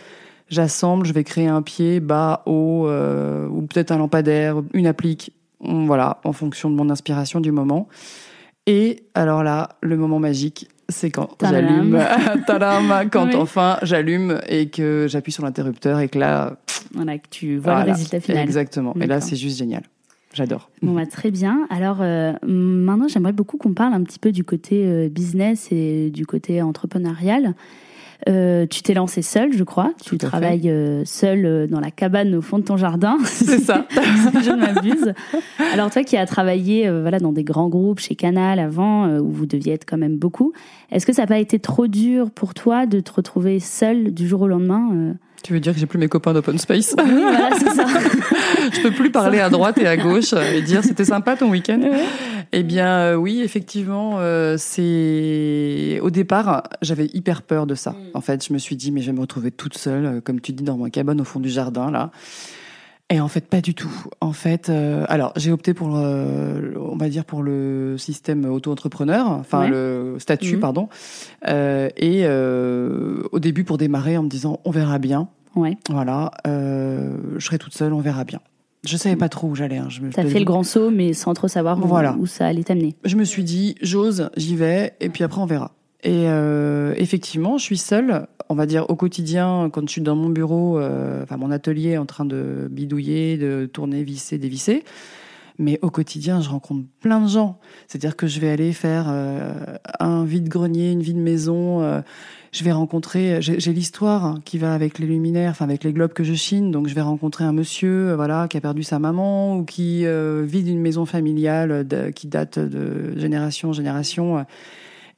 J'assemble, 0.50 1.06
je 1.06 1.14
vais 1.14 1.24
créer 1.24 1.48
un 1.48 1.62
pied 1.62 2.00
bas, 2.00 2.44
haut, 2.46 2.86
euh, 2.88 3.48
ou 3.48 3.62
peut-être 3.62 3.92
un 3.92 3.98
lampadaire, 3.98 4.62
une 4.74 4.86
applique, 4.86 5.32
voilà, 5.64 6.20
en 6.24 6.34
fonction 6.34 6.70
de 6.70 6.76
mon 6.76 6.90
inspiration 6.90 7.40
du 7.40 7.52
moment. 7.52 7.88
Et 8.68 9.04
alors 9.16 9.44
là, 9.44 9.70
le 9.82 9.98
moment 9.98 10.20
magique, 10.20 10.70
c'est 10.90 11.10
quand 11.10 11.30
j'allume, 11.42 12.00
quand 13.12 13.26
Oui. 13.28 13.36
enfin 13.36 13.78
j'allume 13.82 14.40
et 14.48 14.70
que 14.70 15.08
j'appuie 15.10 15.32
sur 15.32 15.44
l'interrupteur 15.44 16.00
et 16.00 16.10
que 16.10 16.20
là, 16.20 16.58
Voilà, 16.94 17.18
que 17.18 17.28
tu 17.30 17.58
vois 17.58 17.74
voilà. 17.74 17.86
le 17.88 17.92
résultat 17.94 18.20
final. 18.20 18.44
Exactement. 18.44 18.94
Et 19.02 19.08
là, 19.08 19.22
c'est 19.22 19.36
juste 19.36 19.58
génial. 19.58 19.84
J'adore. 20.34 20.70
Bon, 20.82 20.94
bah, 20.94 21.06
très 21.06 21.30
bien. 21.30 21.68
Alors, 21.70 21.98
euh, 22.02 22.32
maintenant, 22.44 23.08
j'aimerais 23.10 23.34
beaucoup 23.34 23.58
qu'on 23.58 23.74
parle 23.74 23.94
un 23.94 24.02
petit 24.04 24.20
peu 24.20 24.32
du 24.32 24.46
côté 24.46 24.86
euh, 24.86 25.10
business 25.10 25.68
et 25.72 26.10
du 26.10 26.26
côté 26.26 26.62
entrepreneurial. 26.62 27.54
Euh, 28.30 28.68
tu 28.68 28.84
t'es 28.84 28.94
lancé 28.94 29.22
seul, 29.22 29.52
je 29.54 29.64
crois. 29.64 29.94
Tu 30.04 30.12
Tout 30.12 30.18
travailles 30.18 30.70
euh, 30.70 31.04
seul 31.06 31.46
euh, 31.46 31.68
dans 31.68 31.80
la 31.80 31.92
cabane 31.92 32.36
au 32.36 32.42
fond 32.42 32.60
de 32.60 32.64
ton 32.64 32.78
jardin. 32.78 33.18
C'est 33.26 33.60
ça. 33.60 33.88
si 33.92 34.44
je 34.44 34.52
ne 34.52 34.58
m'abuse. 34.58 35.14
Alors 35.74 35.90
toi 35.90 36.04
qui 36.04 36.18
as 36.18 36.26
travaillé 36.26 36.88
euh, 36.88 37.02
voilà 37.02 37.20
dans 37.20 37.32
des 37.32 37.44
grands 37.44 37.70
groupes 37.70 38.00
chez 38.00 38.16
Canal 38.16 38.60
avant 38.60 39.08
où 39.20 39.32
vous 39.32 39.46
deviez 39.46 39.74
être 39.74 39.86
quand 39.86 39.98
même 39.98 40.18
beaucoup, 40.18 40.54
est-ce 40.92 41.06
que 41.06 41.14
ça 41.14 41.24
n'a 41.24 41.28
pas 41.28 41.40
été 41.40 41.60
trop 41.60 41.88
dur 41.88 42.30
pour 42.32 42.54
toi 42.54 42.86
de 42.86 43.00
te 43.00 43.12
retrouver 43.12 43.60
seul 43.60 44.14
du 44.14 44.28
jour 44.28 44.42
au 44.42 44.48
lendemain 44.48 45.16
Tu 45.44 45.54
veux 45.54 45.60
dire 45.60 45.74
que 45.74 45.80
j'ai 45.80 45.88
plus 45.88 46.00
mes 46.00 46.08
copains 46.08 46.34
d'open 46.34 46.58
space? 46.58 46.96
Oui, 47.04 47.10
voilà, 47.10 47.50
c'est 47.58 47.70
ça. 47.70 47.86
Je 48.82 48.88
peux 48.90 48.94
plus 48.96 49.12
parler 49.12 49.40
à 49.40 49.50
droite 49.50 49.78
et 49.78 49.88
à 49.88 49.98
gauche 49.98 50.34
et 50.34 50.62
dire 50.62 50.84
c'était 50.84 51.06
sympa 51.06 51.36
ton 51.36 51.50
week-end. 51.50 51.82
Eh 52.54 52.64
bien 52.64 52.88
euh, 53.00 53.16
oui, 53.16 53.42
effectivement, 53.42 54.16
euh, 54.20 54.56
c'est 54.58 56.00
au 56.02 56.10
départ 56.10 56.64
j'avais 56.82 57.06
hyper 57.14 57.42
peur 57.44 57.66
de 57.68 57.76
ça. 57.76 57.96
En 58.14 58.22
fait, 58.22 58.46
je 58.46 58.54
me 58.54 58.58
suis 58.58 58.76
dit 58.76 58.92
mais 58.92 59.02
je 59.02 59.08
vais 59.08 59.16
me 59.16 59.22
retrouver 59.22 59.52
toute 59.52 59.78
seule, 59.78 60.06
euh, 60.06 60.22
comme 60.22 60.42
tu 60.42 60.52
dis, 60.52 60.64
dans 60.64 60.78
ma 60.78 60.90
cabane 60.90 61.22
au 61.22 61.26
fond 61.26 61.40
du 61.40 61.50
jardin 61.50 61.92
là. 61.92 62.12
Et 63.10 63.20
en 63.20 63.28
fait, 63.28 63.46
pas 63.48 63.60
du 63.60 63.74
tout. 63.76 63.92
En 64.22 64.32
fait, 64.32 64.70
euh, 64.70 65.04
alors 65.10 65.34
j'ai 65.36 65.52
opté 65.52 65.74
pour, 65.74 65.90
le, 65.90 66.76
on 66.80 66.96
va 66.96 67.10
dire 67.10 67.26
pour 67.26 67.44
le 67.44 67.98
système 67.98 68.46
auto-entrepreneur, 68.46 69.30
enfin 69.30 69.64
Ouais. 69.64 69.70
le 69.70 70.16
statut, 70.18 70.56
Mhm. 70.56 70.60
pardon. 70.62 70.88
Euh, 71.48 71.90
et 71.98 72.22
euh, 72.24 73.22
au 73.34 73.40
début 73.40 73.66
pour 73.66 73.78
démarrer 73.78 74.18
en 74.18 74.24
me 74.24 74.30
disant 74.30 74.62
on 74.64 74.72
verra 74.72 74.98
bien. 74.98 75.28
Ouais. 75.56 75.78
Voilà, 75.90 76.32
euh, 76.48 77.18
je 77.38 77.46
serai 77.46 77.58
toute 77.58 77.74
seule, 77.74 77.92
on 77.92 78.00
verra 78.00 78.24
bien. 78.24 78.40
Je 78.88 78.98
savais 78.98 79.16
pas 79.16 79.30
trop 79.30 79.48
où 79.48 79.56
j'allais. 79.56 79.78
Hein. 79.78 79.88
Je 79.90 80.02
me- 80.02 80.12
T'as 80.12 80.26
fait 80.26 80.40
le 80.40 80.46
grand 80.46 80.64
saut, 80.64 80.90
mais 80.90 81.14
sans 81.14 81.34
trop 81.34 81.48
savoir 81.48 81.78
où, 81.78 81.88
Voilà. 81.88 82.16
où 82.20 82.26
ça 82.26 82.48
allait 82.48 82.64
t'amener. 82.64 82.96
Je 83.06 83.16
me 83.16 83.24
suis 83.24 83.44
dit, 83.44 83.76
j'ose, 83.82 84.30
j'y 84.38 84.56
vais, 84.56 84.94
et 85.00 85.10
puis 85.10 85.24
après 85.24 85.40
on 85.42 85.46
verra. 85.46 85.72
Et 86.04 86.24
euh, 86.28 86.96
effectivement, 86.98 87.60
je 87.60 87.64
suis 87.64 87.78
seule, 87.78 88.26
on 88.50 88.56
va 88.56 88.66
dire 88.66 88.90
au 88.90 88.96
quotidien, 88.96 89.70
quand 89.72 89.82
je 89.88 89.92
suis 89.92 90.02
dans 90.02 90.16
mon 90.16 90.30
bureau, 90.30 90.80
euh, 90.80 91.22
enfin 91.22 91.38
mon 91.38 91.52
atelier, 91.52 92.00
en 92.00 92.08
train 92.08 92.26
de 92.26 92.68
bidouiller, 92.72 93.38
de 93.38 93.70
tourner, 93.72 94.04
visser, 94.04 94.40
dévisser. 94.40 94.84
Mais 95.60 95.80
au 95.82 95.90
quotidien, 95.90 96.42
je 96.42 96.50
rencontre 96.50 96.86
plein 97.02 97.22
de 97.22 97.28
gens. 97.28 97.60
C'est-à-dire 97.88 98.16
que 98.16 98.28
je 98.28 98.40
vais 98.40 98.50
aller 98.50 98.74
faire 98.74 99.06
euh, 99.10 99.54
un 100.00 100.24
vide-grenier, 100.24 100.92
une 100.92 101.02
vide-maison. 101.02 101.82
euh, 101.82 102.02
je 102.54 102.66
vais 102.66 102.74
rencontrer, 102.74 103.42
j'ai 103.42 103.62
j'ai 103.62 103.72
l'histoire 103.72 104.40
qui 104.44 104.58
va 104.58 104.74
avec 104.74 105.00
les 105.00 105.06
luminaires, 105.08 105.52
enfin 105.52 105.64
avec 105.64 105.86
les 105.86 105.94
globes 105.94 106.12
que 106.12 106.24
je 106.26 106.34
chine. 106.34 106.70
Donc 106.72 106.88
je 106.90 106.96
vais 106.96 107.02
rencontrer 107.02 107.46
un 107.46 107.54
monsieur, 107.54 108.10
euh, 108.10 108.16
voilà, 108.18 108.48
qui 108.50 108.58
a 108.58 108.62
perdu 108.62 108.84
sa 108.84 109.00
maman 109.00 109.56
ou 109.58 109.64
qui 109.64 110.06
euh, 110.06 110.44
vit 110.46 110.64
d'une 110.64 110.82
maison 110.82 111.06
familiale 111.06 111.88
de- 111.88 112.10
qui 112.10 112.28
date 112.28 112.60
de 112.60 113.18
génération 113.18 113.70
en 113.70 113.74
génération. 113.74 114.46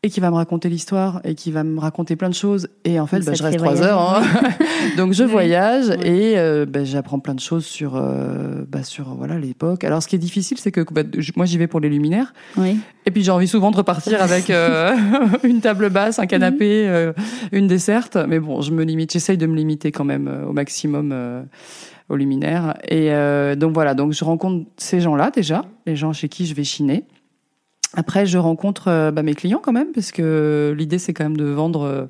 Et 0.06 0.10
qui 0.10 0.20
va 0.20 0.30
me 0.30 0.36
raconter 0.36 0.68
l'histoire 0.68 1.22
et 1.24 1.34
qui 1.34 1.50
va 1.52 1.64
me 1.64 1.80
raconter 1.80 2.16
plein 2.18 2.28
de 2.30 2.34
choses. 2.36 2.68
Et 2.84 3.00
en 3.00 3.08
fait, 3.08 3.22
bah, 3.22 3.34
je 3.34 3.40
te 3.40 3.44
reste 3.44 3.58
trois 3.58 3.82
heures. 3.82 4.00
hein. 4.02 4.22
Donc 4.98 5.14
je 5.14 5.24
voyage 5.24 5.86
Oui. 5.90 6.06
et 6.06 6.38
euh, 6.38 6.66
bah, 6.66 6.84
j'apprends 6.84 7.20
plein 7.20 7.34
de 7.34 7.40
choses 7.40 7.66
sur, 7.66 7.96
euh, 7.96 8.66
bah, 8.68 8.84
sur 8.84 9.16
voilà 9.16 9.40
l'époque. 9.40 9.86
Alors 9.86 10.04
ce 10.04 10.10
qui 10.10 10.16
est 10.18 10.20
difficile, 10.20 10.58
c'est 10.60 10.72
que 10.74 10.82
bah, 10.92 11.04
moi 11.38 11.46
j'y 11.46 11.58
vais 11.58 11.68
pour 11.68 11.80
les 11.80 11.88
luminaires. 11.90 12.34
Oui. 12.58 12.78
Et 13.06 13.12
puis 13.12 13.24
j'ai 13.24 13.32
envie 13.32 13.48
souvent 13.48 13.72
de 13.72 13.78
repartir 13.78 14.22
avec 14.22 14.50
euh, 14.50 14.94
une 15.44 15.62
table 15.62 15.90
basse, 15.90 16.20
un 16.20 16.26
canapé, 16.28 16.86
euh, 16.88 17.14
une 17.54 17.68
desserte. 17.68 18.18
Mais 18.28 18.40
bon, 18.40 18.62
je 18.62 18.72
me 18.72 18.84
limite, 18.84 19.14
j'essaye 19.14 19.38
de 19.38 19.46
me 19.48 19.56
limiter 19.56 19.92
quand 19.94 20.06
même 20.06 20.30
au 20.48 20.52
maximum 20.52 21.46
aux 22.10 22.16
luminaires. 22.16 22.76
Et 22.88 23.12
euh, 23.14 23.56
donc 23.56 23.74
voilà, 23.74 23.94
donc 23.94 24.14
je 24.14 24.24
rencontre 24.26 24.66
ces 24.78 25.00
gens-là 25.00 25.32
déjà, 25.32 25.64
les 25.86 25.96
gens 25.96 26.14
chez 26.14 26.30
qui 26.30 26.46
je 26.46 26.54
vais 26.54 26.64
chiner. 26.64 27.06
Après, 27.96 28.26
je 28.26 28.38
rencontre 28.38 28.88
euh, 28.88 29.12
bah, 29.12 29.24
mes 29.24 29.36
clients 29.36 29.60
quand 29.62 29.72
même, 29.74 29.92
parce 29.94 30.12
que 30.12 30.74
l'idée 30.78 30.98
c'est 31.00 31.14
quand 31.14 31.24
même 31.26 31.38
de 31.38 31.46
vendre 31.46 31.82
euh, 31.84 32.06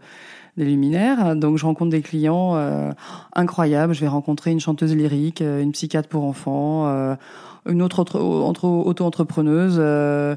des 0.58 0.66
luminaires. 0.66 1.36
Donc 1.36 1.58
je 1.58 1.66
rencontre 1.66 1.92
des 1.92 2.02
clients 2.02 2.52
euh, 2.56 2.92
incroyables. 3.36 3.94
Je 3.94 4.02
vais 4.02 4.08
rencontrer 4.08 4.52
une 4.52 4.60
chanteuse 4.60 4.96
lyrique, 4.96 5.42
euh, 5.42 5.62
une 5.62 5.72
psychiatre 5.72 6.08
pour 6.10 6.24
enfants, 6.24 6.88
euh, 6.88 7.16
une 7.68 7.82
autre 7.82 8.00
autre- 8.00 8.20
entre- 8.22 8.66
auto-entrepreneuse. 8.66 9.78
euh, 9.80 10.36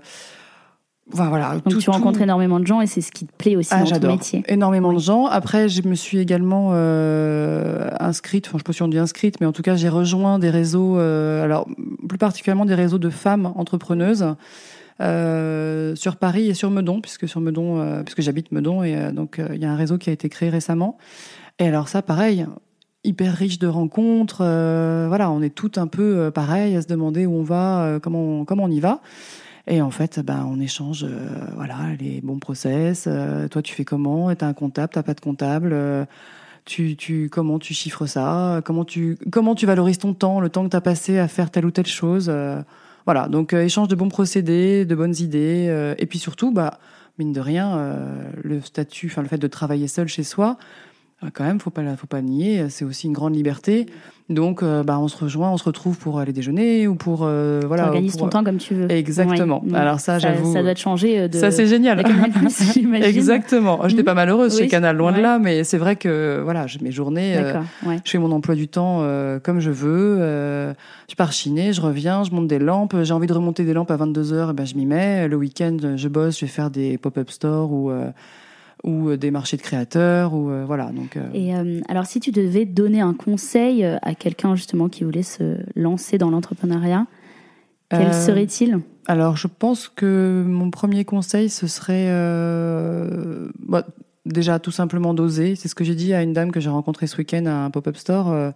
Enfin, 1.15 1.29
voilà, 1.29 1.53
Donc 1.53 1.69
tout- 1.75 1.79
tu 1.79 1.89
rencontres 1.89 2.21
énormément 2.21 2.59
de 2.59 2.67
gens 2.67 2.81
et 2.81 2.89
c'est 2.89 3.01
ce 3.01 3.13
qui 3.13 3.27
te 3.27 3.33
plaît 3.33 3.55
aussi 3.55 3.71
ah, 3.73 3.85
dans 3.85 4.01
ton 4.01 4.09
métier. 4.09 4.43
Énormément 4.49 4.93
de 4.93 4.99
gens. 4.99 5.27
Après, 5.27 5.69
je 5.69 5.87
me 5.87 5.95
suis 5.95 6.19
également 6.19 6.71
euh, 6.73 7.89
inscrite, 8.01 8.47
enfin, 8.49 8.55
je 8.55 8.57
ne 8.57 8.59
sais 8.59 8.65
pas 8.65 8.73
si 8.73 8.83
on 8.83 8.89
dit 8.89 8.99
inscrite, 8.99 9.41
mais 9.41 9.47
en 9.47 9.53
tout 9.53 9.63
cas, 9.63 9.77
j'ai 9.77 9.89
rejoint 9.89 10.41
des 10.41 10.51
réseaux, 10.51 10.99
euh, 10.99 11.45
alors 11.45 11.69
plus 12.09 12.19
particulièrement 12.19 12.65
des 12.65 12.75
réseaux 12.75 12.99
de 12.99 13.09
femmes 13.11 13.53
entrepreneuses 13.55 14.35
sur 14.99 16.17
Paris 16.17 16.49
et 16.49 16.55
sur 16.55 16.71
Meudon, 16.71 17.01
puisque 17.01 17.29
sur 17.29 17.41
Meudon, 17.41 17.81
euh, 17.81 18.03
puisque 18.03 18.23
j'habite 18.23 18.53
Meudon, 18.53 18.83
et 18.83 18.97
euh, 18.97 19.13
donc 19.13 19.39
euh, 19.39 19.49
il 19.55 19.61
y 19.61 19.65
a 19.65 19.71
un 19.71 19.77
réseau 19.77 19.99
qui 19.99 20.11
a 20.11 20.13
été 20.13 20.29
créé 20.29 20.49
récemment. 20.49 20.97
Et 21.59 21.67
alors 21.67 21.89
ça, 21.89 22.03
pareil, 22.03 22.47
hyper 23.05 23.35
riche 23.35 23.59
de 23.59 23.67
rencontres. 23.67 24.41
euh, 24.43 25.07
voilà, 25.09 25.31
on 25.31 25.43
est 25.43 25.55
toutes 25.55 25.79
un 25.79 25.87
peu 25.87 26.19
euh, 26.19 26.31
à 26.35 26.83
se 26.83 26.87
demander 26.87 27.27
où 27.27 27.35
on 27.35 27.43
va, 27.43 27.85
euh, 27.85 27.99
comment 28.01 28.41
on, 28.41 28.45
comment 28.45 28.65
on 28.65 28.71
y 28.71 28.81
va. 28.81 29.01
Et 29.69 29.83
en 29.83 29.91
fait, 29.91 30.21
ben, 30.21 30.47
on 30.49 30.61
échange, 30.61 31.05
euh, 31.05 31.29
voilà, 31.57 31.77
les 31.99 32.21
bons 32.21 32.39
process. 32.39 33.07
euh, 33.09 33.49
toi, 33.49 33.63
tu 33.63 33.75
fais 33.75 33.85
comment? 33.85 34.35
T'as 34.35 34.47
un 34.47 34.55
comptable 34.55 34.93
T'as 34.93 35.03
pas 35.03 35.15
de 35.15 35.21
comptable 35.21 35.71
euh, 35.73 36.05
tu, 36.65 36.97
tu, 36.97 37.29
comment 37.31 37.59
tu 37.59 37.75
chiffres 37.75 38.07
ça? 38.07 38.61
Comment 38.65 38.85
tu, 38.85 39.19
comment 39.31 39.55
tu 39.55 39.67
valorises 39.67 39.99
ton 39.99 40.15
temps, 40.15 40.41
le 40.41 40.51
temps 40.51 40.65
que 40.65 40.71
t'as 40.71 40.81
passé 40.81 41.19
à 41.19 41.29
faire 41.29 41.51
telle 41.51 41.67
ou 41.67 41.71
telle 41.71 41.87
chose 41.87 42.29
euh, 42.29 42.61
Voilà. 43.07 43.29
Donc, 43.29 43.53
euh, 43.53 43.63
échange 43.63 43.89
de 43.89 43.95
bons 43.95 44.09
procédés, 44.09 44.85
de 44.85 44.95
bonnes 44.95 45.15
idées, 45.19 45.69
euh, 45.69 45.95
et 45.99 46.07
puis 46.07 46.19
surtout, 46.19 46.51
bah, 46.51 46.79
mine 47.19 47.33
de 47.33 47.41
rien, 47.41 47.79
euh, 47.79 48.31
le 48.43 48.61
statut, 48.61 49.07
enfin, 49.07 49.23
le 49.23 49.29
fait 49.29 49.39
de 49.39 49.47
travailler 49.47 49.89
seul 49.89 50.09
chez 50.09 50.25
soi. 50.25 50.59
Euh, 51.25 51.29
Quand 51.33 51.45
même, 51.45 51.61
faut 51.61 51.71
pas, 51.71 51.83
faut 51.97 52.07
pas 52.07 52.21
le 52.21 52.27
nier. 52.29 52.67
C'est 52.69 52.85
aussi 52.85 53.07
une 53.07 53.13
grande 53.13 53.35
liberté. 53.35 53.87
Donc, 54.29 54.65
euh, 54.65 54.83
bah, 54.83 54.99
on 54.99 55.07
se 55.07 55.17
rejoint, 55.17 55.53
on 55.53 55.57
se 55.57 55.63
retrouve 55.63 55.97
pour 55.99 56.19
aller 56.19 56.33
déjeuner 56.33 56.89
ou 56.89 56.97
pour, 56.97 57.21
euh, 57.23 57.61
voilà, 57.65 57.85
tu 57.85 57.89
organises 57.91 58.17
pour- 58.17 58.23
ton 58.29 58.39
temps 58.39 58.45
comme 58.45 58.57
tu 58.59 58.75
veux. 58.75 58.91
Exactement. 58.91 59.63
Ouais. 59.65 59.79
Alors 59.79 60.01
ça, 60.01 60.19
j'avoue- 60.19 60.53
Ça 60.53 60.63
doit 60.65 60.75
te 60.75 60.81
changer 60.81 61.21
euh, 61.21 61.29
de. 61.29 61.39
Ça, 61.39 61.53
c'est 61.53 61.67
génial. 61.69 61.99
de 61.99 62.03
Canal+, 62.03 62.31
j'imagine. 62.75 63.05
Exactement. 63.05 63.87
J'étais 63.87 64.03
Mhm. 64.03 64.07
pas 64.07 64.15
malheureuse 64.15 64.57
chez 64.57 64.65
Oui. 64.65 64.69
Canal, 64.69 64.97
loin 64.97 65.13
de 65.13 65.21
là, 65.21 65.39
mais 65.39 65.63
c'est 65.63 65.79
vrai 65.79 65.95
que 65.95 66.41
voilà, 66.43 66.67
j'ai 66.67 66.81
mes 66.81 66.91
journées, 66.91 67.37
euh. 67.37 67.61
Ouais. 67.87 67.99
je 68.05 68.11
fais 68.11 68.19
mon 68.19 68.33
emploi 68.33 68.57
du 68.57 68.67
temps 68.67 68.99
euh, 69.03 69.39
comme 69.39 69.61
je 69.61 69.71
veux. 69.71 70.17
euh, 70.21 70.75
je 71.09 71.15
pars 71.15 71.31
chiner, 71.33 71.73
je 71.73 71.81
reviens, 71.81 72.25
je 72.25 72.33
monte 72.33 72.49
des 72.49 72.59
lampes. 72.59 72.97
J'ai 73.05 73.13
envie 73.15 73.29
de 73.29 73.33
remonter 73.33 73.63
des 73.65 73.75
lampes 73.75 73.93
à 73.93 73.97
22 73.97 74.25
h 74.25 74.53
ben 74.55 74.67
je 74.67 74.75
m'y 74.75 74.87
mets. 74.87 75.29
Le 75.29 75.37
week-end, 75.37 75.77
je 75.95 76.09
bosse, 76.09 76.41
je 76.41 76.47
vais 76.47 76.51
faire 76.51 76.71
des 76.71 76.99
pop-up 76.99 77.31
stores 77.31 77.71
ou 77.73 77.91
euh, 77.93 78.09
ou 78.85 79.09
euh, 79.09 79.17
des 79.17 79.31
marchés 79.31 79.57
de 79.57 79.63
créateurs 79.63 80.35
ou 80.35 80.51
euh, 80.51 80.65
voilà. 80.67 80.87
Donc 80.93 81.17
euh, 81.17 81.29
Et 81.35 81.55
euh, 81.55 81.81
alors, 81.89 82.07
si 82.07 82.21
tu 82.21 82.31
devais 82.31 82.65
donner 82.65 83.01
un 83.01 83.15
conseil 83.15 83.85
à 83.85 84.15
quelqu'un 84.15 84.55
justement 84.55 84.89
qui 84.89 85.05
voulait 85.05 85.23
se 85.23 85.59
lancer 85.75 86.19
dans 86.19 86.31
l'entrepreneuriat, 86.31 87.07
quel 87.91 88.13
serait-il? 88.13 88.81
Alors, 89.07 89.37
je 89.37 89.47
pense 89.47 89.89
que 89.89 90.45
mon 90.47 90.71
premier 90.71 91.05
conseil, 91.05 91.49
ce 91.49 91.69
serait 91.69 92.11
bah, 93.61 93.87
déjà 94.25 94.59
tout 94.59 94.73
simplement 94.73 95.15
d'oser. 95.15 95.55
C'est 95.55 95.69
ce 95.69 95.77
que 95.77 95.85
j'ai 95.85 95.95
dit 95.95 96.13
à 96.13 96.23
une 96.23 96.33
dame 96.33 96.51
que 96.51 96.59
j'ai 96.59 96.69
rencontrée 96.69 97.07
ce 97.07 97.17
week-end 97.17 97.47
à 97.47 97.53
un 97.53 97.71
pop-up 97.71 97.97
store. 97.97 98.53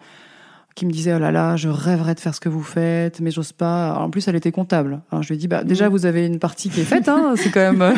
Qui 0.75 0.87
me 0.87 0.91
disait 0.93 1.13
oh 1.15 1.19
là 1.19 1.31
là 1.33 1.57
je 1.57 1.69
rêverais 1.69 2.15
de 2.15 2.21
faire 2.21 2.35
ce 2.35 2.41
que 2.41 2.49
vous 2.49 2.63
faites 2.63 3.21
mais 3.21 3.31
j'ose 3.31 3.53
pas 3.53 3.91
Alors, 3.91 4.03
en 4.03 4.11
plus 4.11 4.27
elle 4.29 4.37
était 4.37 4.53
comptable 4.53 5.01
alors 5.11 5.23
je 5.23 5.29
lui 5.29 5.35
ai 5.35 5.39
dit 5.39 5.49
bah 5.49 5.65
déjà 5.65 5.89
Mm. 5.89 5.93
vous 5.93 6.07
avez 6.07 6.27
une 6.27 6.39
partie 6.39 6.71
qui 6.71 6.81
est 6.81 6.85
faite 6.85 7.09
hein, 7.09 7.35
c'est 7.37 7.51
quand 7.51 7.61
même 7.73 7.83
euh, 7.83 7.93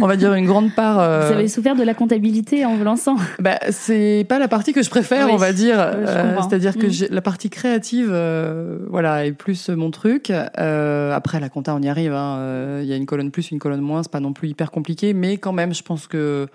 on 0.00 0.06
va 0.06 0.16
dire 0.16 0.32
une 0.34 0.46
grande 0.46 0.72
part 0.74 1.00
euh, 1.00 1.26
Vous 1.28 1.32
avez 1.34 1.48
souffert 1.48 1.74
de 1.76 1.82
la 1.82 1.94
comptabilité 1.94 2.64
en 2.64 2.76
vous 2.76 2.84
lançant 2.84 3.16
bah, 3.40 3.58
c'est 3.70 4.24
pas 4.28 4.38
la 4.38 4.48
partie 4.48 4.72
que 4.72 4.82
je 4.82 4.90
préfère, 4.90 5.26
Oui, 5.26 5.32
on 5.34 5.36
va 5.36 5.52
dire. 5.52 5.76
Euh. 5.78 6.36
C'est-à-dire 6.42 6.76
que 6.76 6.86
Mm. 6.86 6.90
j'ai- 6.90 7.08
la 7.08 7.20
partie 7.22 7.50
créative, 7.50 8.08
euh, 8.12 8.78
voilà, 8.88 9.26
est 9.26 9.32
plus 9.32 9.68
mon 9.70 9.90
truc. 9.90 10.30
Euh, 10.30 11.12
après, 11.14 11.40
la 11.40 11.48
compta, 11.48 11.74
on 11.74 11.80
y 11.82 11.88
arrive. 11.88 12.12
hein. 12.12 12.78
Il 12.82 12.86
y 12.88 12.92
a 12.92 12.96
une 12.96 13.06
colonne 13.06 13.30
plus, 13.30 13.50
une 13.50 13.58
colonne 13.58 13.80
moins, 13.80 14.02
c'est 14.02 14.12
pas 14.12 14.20
non 14.20 14.32
plus 14.32 14.48
hyper 14.48 14.70
compliqué, 14.70 15.14
mais 15.14 15.36
quand 15.38 15.52
même, 15.52 15.74
je 15.74 15.82
pense 15.82 16.06
que 16.06 16.46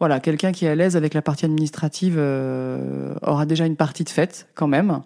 voilà, 0.00 0.20
quelqu'un 0.20 0.52
qui 0.52 0.66
est 0.66 0.68
à 0.68 0.74
l'aise 0.74 0.96
avec 0.96 1.14
la 1.14 1.22
partie 1.22 1.44
administrative 1.44 2.16
euh, 2.18 3.14
aura 3.22 3.46
déjà 3.46 3.66
une 3.66 3.76
partie 3.76 4.04
de 4.04 4.08
faite, 4.08 4.48
quand 4.54 4.68
même. 4.68 5.00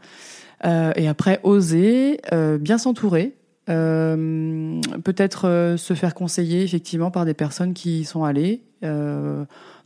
Euh, 0.65 0.93
et 0.97 1.09
après, 1.09 1.41
oser, 1.43 2.21
euh, 2.33 2.59
bien 2.59 2.79
s'entourer. 2.79 3.35
Peut-être 3.67 5.77
se 5.77 5.93
faire 5.93 6.15
conseiller 6.15 6.63
effectivement 6.63 7.11
par 7.11 7.27
des 7.27 7.35
personnes 7.35 7.75
qui 7.75 8.01
y 8.01 8.05
sont 8.07 8.25
allées, 8.25 8.63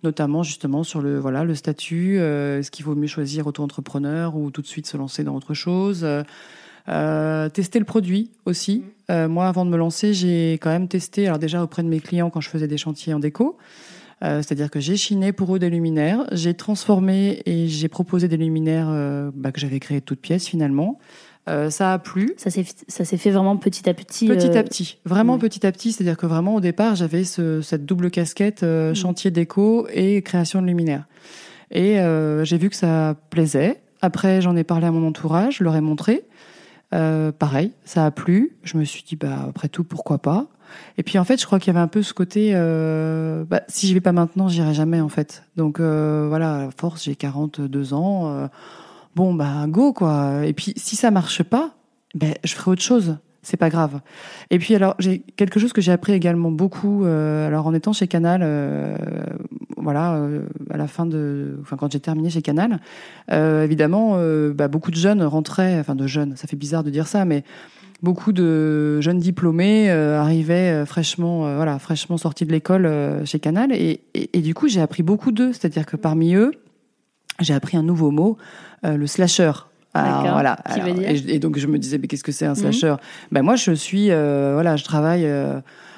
notamment 0.05 0.45
justement 0.45 0.85
sur 0.85 1.01
le 1.01 1.19
voilà 1.19 1.43
le 1.43 1.57
statut. 1.57 2.19
Est-ce 2.19 2.71
qu'il 2.71 2.85
vaut 2.85 2.95
mieux 2.95 3.09
choisir 3.09 3.49
auto-entrepreneur 3.49 4.37
ou 4.37 4.53
tout 4.53 4.63
de 4.63 4.69
suite 4.69 4.87
se 4.87 4.97
lancer 4.97 5.25
dans 5.25 5.35
autre 5.35 5.53
chose 5.53 6.07
Euh, 6.89 7.49
tester 7.49 7.79
le 7.79 7.85
produit 7.85 8.31
aussi. 8.45 8.85
Euh, 9.11 9.29
moi, 9.29 9.47
avant 9.47 9.65
de 9.65 9.71
me 9.71 9.77
lancer, 9.77 10.15
j'ai 10.15 10.55
quand 10.55 10.71
même 10.71 10.89
testé, 10.89 11.27
alors 11.27 11.39
déjà 11.39 11.63
auprès 11.63 11.83
de 11.83 11.89
mes 11.89 12.01
clients 12.01 12.31
quand 12.31 12.41
je 12.41 12.49
faisais 12.49 12.67
des 12.67 12.79
chantiers 12.79 13.15
en 13.15 13.21
déco. 13.21 13.57
Euh, 14.23 14.39
C'est-à-dire 14.39 14.71
que 14.71 14.81
j'ai 14.81 14.97
chiné 14.97 15.33
pour 15.33 15.55
eux 15.55 15.59
des 15.59 15.71
luminaires, 15.71 16.25
j'ai 16.33 16.55
transformé 16.55 17.43
et 17.47 17.69
j'ai 17.69 17.89
proposé 17.89 18.29
des 18.29 18.37
luminaires 18.37 18.89
euh, 18.89 19.31
bah, 19.35 19.53
que 19.53 19.61
j'avais 19.61 19.81
créés 19.81 20.01
de 20.01 20.05
toutes 20.05 20.21
pièces 20.21 20.47
finalement. 20.47 20.99
Euh, 21.49 21.71
ça 21.71 21.93
a 21.93 21.99
plu. 21.99 22.35
Ça 22.37 22.51
s'est 22.51 23.17
fait 23.17 23.31
vraiment 23.31 23.57
petit 23.57 23.89
à 23.89 23.95
petit. 23.95 24.29
Petit 24.29 24.57
à 24.57 24.63
petit, 24.63 24.99
vraiment 25.05 25.35
ouais. 25.35 25.39
petit 25.41 25.67
à 25.67 25.73
petit. 25.73 25.91
C'est-à-dire 25.91 26.17
que 26.17 26.27
vraiment 26.27 26.55
au 26.55 26.61
départ, 26.61 26.95
j'avais 26.95 27.25
ce, 27.25 27.61
cette 27.63 27.85
double 27.85 28.11
casquette 28.11 28.63
Mm. 28.63 28.95
chantier 28.95 29.31
déco 29.33 29.89
et 29.93 30.23
création 30.23 30.63
de 30.63 30.67
luminaires. 30.67 31.07
Et 31.73 31.97
j'ai 32.45 32.59
vu 32.59 32.71
que 32.71 32.77
ça 32.77 33.17
plaisait. 33.31 33.81
Après, 34.03 34.41
j'en 34.41 34.57
ai 34.57 34.65
parlé 34.65 34.87
à 34.87 34.91
mon 34.91 35.07
entourage, 35.07 35.59
je 35.59 35.65
leur 35.65 35.75
ai 35.75 35.81
montré. 35.81 36.25
Euh, 36.95 37.33
pareil, 37.33 37.73
ça 37.85 38.05
a 38.05 38.11
plu. 38.11 38.57
Je 38.65 38.77
me 38.77 38.85
suis 38.85 39.03
dit, 39.03 39.17
bah 39.17 39.47
après 39.49 39.69
tout, 39.69 39.85
pourquoi 39.85 40.19
pas? 40.19 40.49
Et 40.99 41.03
puis 41.03 41.19
en 41.19 41.25
fait, 41.25 41.41
je 41.41 41.47
crois 41.47 41.59
qu'il 41.59 41.73
y 41.73 41.77
avait 41.77 41.83
un 41.83 41.89
peu 41.89 42.03
ce 42.03 42.15
côté, 42.15 42.53
euh, 42.55 43.45
bah, 43.45 43.63
si 43.69 43.89
je 43.89 43.95
vais 43.95 44.01
pas 44.01 44.13
maintenant, 44.13 44.49
j'irai 44.49 44.75
jamais 44.75 45.01
en 45.01 45.09
fait. 45.09 45.45
Donc 45.57 45.81
euh, 45.81 46.27
voilà, 46.29 46.69
force, 46.77 47.05
j'ai 47.05 47.17
42 47.17 47.95
ans. 47.95 48.29
euh, 48.29 48.49
bon 49.15 49.35
bah 49.35 49.67
go 49.69 49.93
quoi. 49.93 50.45
Et 50.45 50.53
puis 50.53 50.75
si 50.77 50.97
ça 50.97 51.11
marche 51.11 51.43
pas, 51.43 51.71
ben 52.15 52.35
je 52.45 52.55
ferai 52.55 52.71
autre 52.71 52.83
chose. 52.83 53.19
C'est 53.45 53.57
pas 53.57 53.71
grave. 53.71 54.01
Et 54.51 54.59
puis 54.61 54.75
alors 54.77 54.95
j'ai 55.01 55.19
quelque 55.19 55.59
chose 55.59 55.73
que 55.73 55.81
j'ai 55.81 55.91
appris 55.91 56.13
également 56.13 56.53
beaucoup. 56.53 57.05
alors 57.05 57.67
en 57.67 57.75
étant 57.75 57.93
chez 57.93 58.07
Canal, 58.07 58.47
voilà, 59.77 60.17
à 60.71 60.77
la 60.77 60.87
fin 60.87 61.07
de, 61.07 61.59
enfin 61.61 61.77
quand 61.77 61.91
j'ai 61.91 61.99
terminé 61.99 62.31
chez 62.31 62.41
Canal, 62.41 62.79
évidemment, 63.29 64.17
bah, 64.55 64.69
beaucoup 64.69 64.93
de 64.93 64.97
jeunes 64.97 65.25
rentraient, 65.25 65.81
enfin 65.81 65.97
de 65.97 66.07
jeunes, 66.07 66.37
ça 66.37 66.47
fait 66.47 66.57
bizarre 66.57 66.85
de 66.85 66.91
dire 66.91 67.09
ça, 67.09 67.25
mais 67.25 67.43
beaucoup 68.03 68.33
de 68.33 69.01
jeunes 69.01 69.19
diplômés 69.19 69.91
euh, 69.91 70.21
arrivaient 70.21 70.73
euh, 70.83 70.87
fraîchement, 70.87 71.47
euh, 71.47 71.57
voilà, 71.57 71.79
fraîchement 71.79 72.19
sortis 72.19 72.45
de 72.45 72.53
l'école 72.53 72.91
chez 73.25 73.39
Canal, 73.39 73.73
et, 73.73 74.01
et, 74.15 74.31
et 74.39 74.41
du 74.41 74.55
coup 74.55 74.69
j'ai 74.69 74.81
appris 74.81 75.03
beaucoup 75.03 75.33
d'eux. 75.33 75.53
C'est-à-dire 75.53 75.87
que 75.87 75.97
parmi 75.97 76.35
eux, 76.35 76.53
j'ai 77.41 77.55
appris 77.55 77.77
un 77.77 77.83
nouveau 77.83 78.11
mot, 78.11 78.37
le 78.83 79.07
slasher. 79.07 79.53
Alors, 79.95 80.23
D'accord. 80.23 80.33
voilà. 80.33 80.53
Alors, 80.65 80.95
dire 80.95 81.11
et, 81.11 81.35
et 81.35 81.39
donc 81.39 81.59
je 81.59 81.67
me 81.67 81.79
disais 81.79 81.99
mais 81.99 82.07
qu'est-ce 82.09 82.25
que 82.25 82.33
c'est 82.33 82.47
un 82.47 82.51
Mhm. 82.51 82.57
slasher? 82.73 82.95
Ben 83.31 83.43
moi 83.43 83.57
je 83.57 83.73
suis 83.73 84.07
voilà, 84.09 84.77
je 84.77 84.85
travaille 84.85 85.29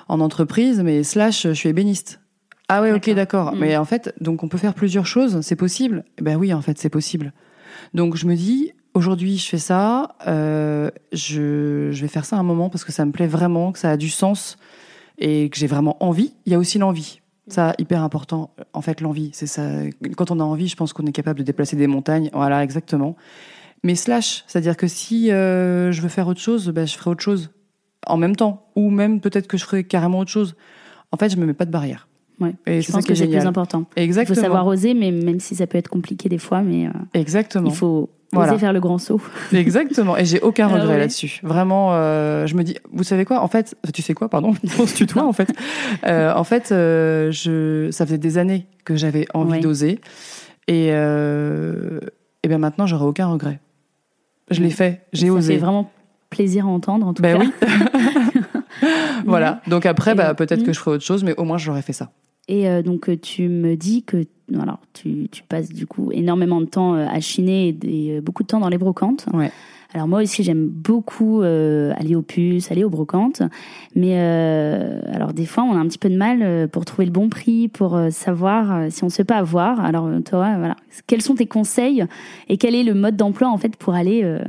en 0.08 0.20
entreprise 0.20 0.80
mais 0.82 1.02
slash 1.04 1.44
je 1.44 1.52
suis 1.52 1.68
ébéniste. 1.68 2.20
Ah 2.68 2.80
ouais, 2.82 2.92
OK, 2.92 3.10
d'accord. 3.10 3.52
Mhm. 3.52 3.60
Mais 3.60 3.76
en 3.76 3.84
fait, 3.84 4.14
donc 4.20 4.42
on 4.42 4.48
peut 4.48 4.58
faire 4.58 4.74
plusieurs 4.74 5.06
choses, 5.06 5.40
c'est 5.42 5.54
possible? 5.56 6.04
Ben 6.20 6.36
oui, 6.36 6.52
en 6.54 6.62
fait, 6.62 6.78
c'est 6.78 6.88
possible. 6.88 7.32
Donc 7.92 8.16
je 8.16 8.26
me 8.26 8.34
dis 8.34 8.72
aujourd'hui, 8.94 9.36
je 9.36 9.48
fais 9.48 9.58
ça, 9.58 10.14
euh, 10.26 10.90
je, 11.12 11.90
vais 11.90 12.08
faire 12.08 12.24
ça 12.24 12.36
un 12.36 12.42
moment 12.42 12.70
parce 12.70 12.84
que 12.84 12.92
ça 12.92 13.04
me 13.04 13.12
plaît 13.12 13.26
vraiment, 13.26 13.72
que 13.72 13.78
ça 13.78 13.90
a 13.90 13.96
du 13.96 14.08
sens 14.08 14.56
et 15.18 15.50
que 15.50 15.58
j'ai 15.58 15.66
vraiment 15.66 16.02
envie. 16.02 16.32
Il 16.46 16.52
y 16.52 16.54
a 16.54 16.58
aussi 16.58 16.78
l'envie. 16.78 17.20
Ça, 17.48 17.74
hyper 17.78 18.02
important. 18.02 18.54
En 18.72 18.80
fait, 18.80 19.00
l'envie, 19.00 19.30
c'est 19.34 19.46
ça. 19.46 19.68
Quand 20.16 20.30
on 20.30 20.40
a 20.40 20.44
envie, 20.44 20.68
je 20.68 20.76
pense 20.76 20.92
qu'on 20.94 21.04
est 21.04 21.12
capable 21.12 21.40
de 21.40 21.44
déplacer 21.44 21.76
des 21.76 21.86
montagnes. 21.86 22.30
Voilà, 22.32 22.62
exactement. 22.62 23.16
Mais 23.82 23.96
slash, 23.96 24.44
c'est-à-dire 24.46 24.78
que 24.78 24.88
si 24.88 25.30
euh, 25.30 25.92
je 25.92 26.00
veux 26.00 26.08
faire 26.08 26.26
autre 26.26 26.40
chose, 26.40 26.68
ben, 26.70 26.86
je 26.86 26.96
ferai 26.96 27.10
autre 27.10 27.22
chose 27.22 27.50
en 28.06 28.16
même 28.16 28.34
temps. 28.34 28.66
Ou 28.76 28.88
même 28.90 29.20
peut-être 29.20 29.46
que 29.46 29.58
je 29.58 29.64
ferai 29.64 29.84
carrément 29.84 30.20
autre 30.20 30.30
chose. 30.30 30.56
En 31.12 31.18
fait, 31.18 31.28
je 31.28 31.36
me 31.36 31.44
mets 31.44 31.54
pas 31.54 31.66
de 31.66 31.70
barrière. 31.70 32.08
Ouais. 32.40 32.54
Et 32.66 32.80
Je 32.80 32.86
c'est 32.86 32.92
pense 32.92 33.02
ça 33.02 33.08
que 33.08 33.14
c'est 33.14 33.26
le 33.26 33.30
plus 33.38 33.46
important. 33.46 33.84
Il 33.96 34.12
faut 34.26 34.34
savoir 34.34 34.66
oser, 34.66 34.94
mais 34.94 35.10
même 35.12 35.40
si 35.40 35.54
ça 35.54 35.66
peut 35.66 35.78
être 35.78 35.88
compliqué 35.88 36.28
des 36.28 36.38
fois, 36.38 36.62
mais 36.62 36.86
euh, 36.86 36.90
Exactement. 37.14 37.68
il 37.70 37.74
faut 37.74 38.10
Voilà. 38.32 38.52
oser 38.52 38.58
faire 38.60 38.72
le 38.72 38.80
grand 38.80 38.98
saut. 38.98 39.20
Exactement. 39.52 40.16
Et 40.16 40.24
j'ai 40.24 40.40
aucun 40.40 40.66
Ah 40.68 40.74
regret 40.74 40.94
ouais. 40.94 40.98
là-dessus. 40.98 41.38
Vraiment, 41.44 41.90
euh, 41.92 42.46
je 42.46 42.56
me 42.56 42.64
dis, 42.64 42.76
vous 42.92 43.04
savez 43.04 43.24
quoi? 43.24 43.40
En 43.40 43.48
fait, 43.48 43.76
tu 43.92 44.02
sais 44.02 44.14
quoi 44.14 44.28
Pardon, 44.28 44.52
on 44.80 44.86
se 44.86 44.96
tutoie 44.96 45.22
en 45.24 45.32
fait. 45.32 45.52
Euh, 46.06 46.32
en 46.34 46.42
fait, 46.44 46.66
je, 46.70 47.88
ça 47.92 48.04
faisait 48.04 48.18
des 48.18 48.36
années 48.38 48.66
que 48.84 48.96
j'avais 48.96 49.26
envie 49.32 49.52
Ouais. 49.52 49.60
d'oser, 49.60 50.00
et 50.66 50.88
et 50.88 52.48
bien 52.48 52.58
maintenant, 52.58 52.86
j'aurais 52.86 53.06
aucun 53.06 53.26
regret. 53.28 53.60
Je 54.50 54.60
l'ai 54.60 54.70
fait, 54.70 55.00
j'ai 55.14 55.30
osé. 55.30 55.54
fait 55.54 55.58
vraiment 55.60 55.90
plaisir 56.28 56.66
à 56.66 56.68
entendre, 56.68 57.06
en 57.06 57.14
tout 57.14 57.22
Ben 57.22 57.38
cas. 57.38 57.44
oui. 57.44 57.52
voilà. 59.30 59.60
Donc 59.68 59.86
après, 59.86 60.12
Et- 60.12 60.14
bah, 60.14 60.34
peut-être 60.34 60.60
Mm. 60.62 60.64
que 60.66 60.72
je 60.72 60.78
ferai 60.78 60.96
autre 60.96 61.04
chose, 61.04 61.24
mais 61.24 61.34
au 61.36 61.44
moins 61.44 61.58
j'aurais 61.58 61.82
fait 61.82 61.92
ça. 61.92 62.10
Et 62.48 62.68
euh, 62.68 62.82
donc, 62.82 63.08
euh, 63.08 63.16
tu 63.16 63.48
me 63.48 63.74
dis 63.76 64.02
que 64.02 64.24
alors, 64.60 64.78
tu, 64.92 65.28
tu 65.32 65.42
passes 65.42 65.70
du 65.70 65.86
coup 65.86 66.10
énormément 66.12 66.60
de 66.60 66.66
temps 66.66 66.94
euh, 66.94 67.06
à 67.10 67.18
chiner 67.20 67.74
et 67.82 68.20
beaucoup 68.20 68.42
de 68.42 68.48
temps 68.48 68.60
dans 68.60 68.68
les 68.68 68.76
brocantes. 68.76 69.24
Ouais. 69.32 69.50
Alors 69.94 70.08
moi 70.08 70.20
aussi, 70.22 70.42
j'aime 70.42 70.66
beaucoup 70.66 71.40
euh, 71.40 71.92
aller 71.96 72.14
aux 72.16 72.20
puces, 72.22 72.70
aller 72.70 72.82
aux 72.84 72.90
brocantes. 72.90 73.40
Mais 73.94 74.16
euh, 74.18 75.00
alors 75.12 75.32
des 75.32 75.46
fois, 75.46 75.62
on 75.62 75.72
a 75.74 75.78
un 75.78 75.86
petit 75.86 75.96
peu 75.98 76.10
de 76.10 76.16
mal 76.16 76.40
euh, 76.42 76.66
pour 76.66 76.84
trouver 76.84 77.06
le 77.06 77.12
bon 77.12 77.28
prix, 77.30 77.68
pour 77.68 77.94
euh, 77.96 78.10
savoir 78.10 78.72
euh, 78.74 78.86
si 78.90 79.04
on 79.04 79.06
ne 79.06 79.10
se 79.10 79.16
fait 79.16 79.24
pas 79.24 79.36
avoir. 79.38 79.80
Alors 79.82 80.06
euh, 80.06 80.20
toi, 80.20 80.56
voilà. 80.58 80.76
Quels 81.06 81.22
sont 81.22 81.36
tes 81.36 81.46
conseils 81.46 82.04
et 82.48 82.58
quel 82.58 82.74
est 82.74 82.82
le 82.82 82.92
mode 82.92 83.16
d'emploi 83.16 83.48
en 83.48 83.56
fait 83.56 83.76
pour 83.76 83.94
aller 83.94 84.22
euh, 84.24 84.40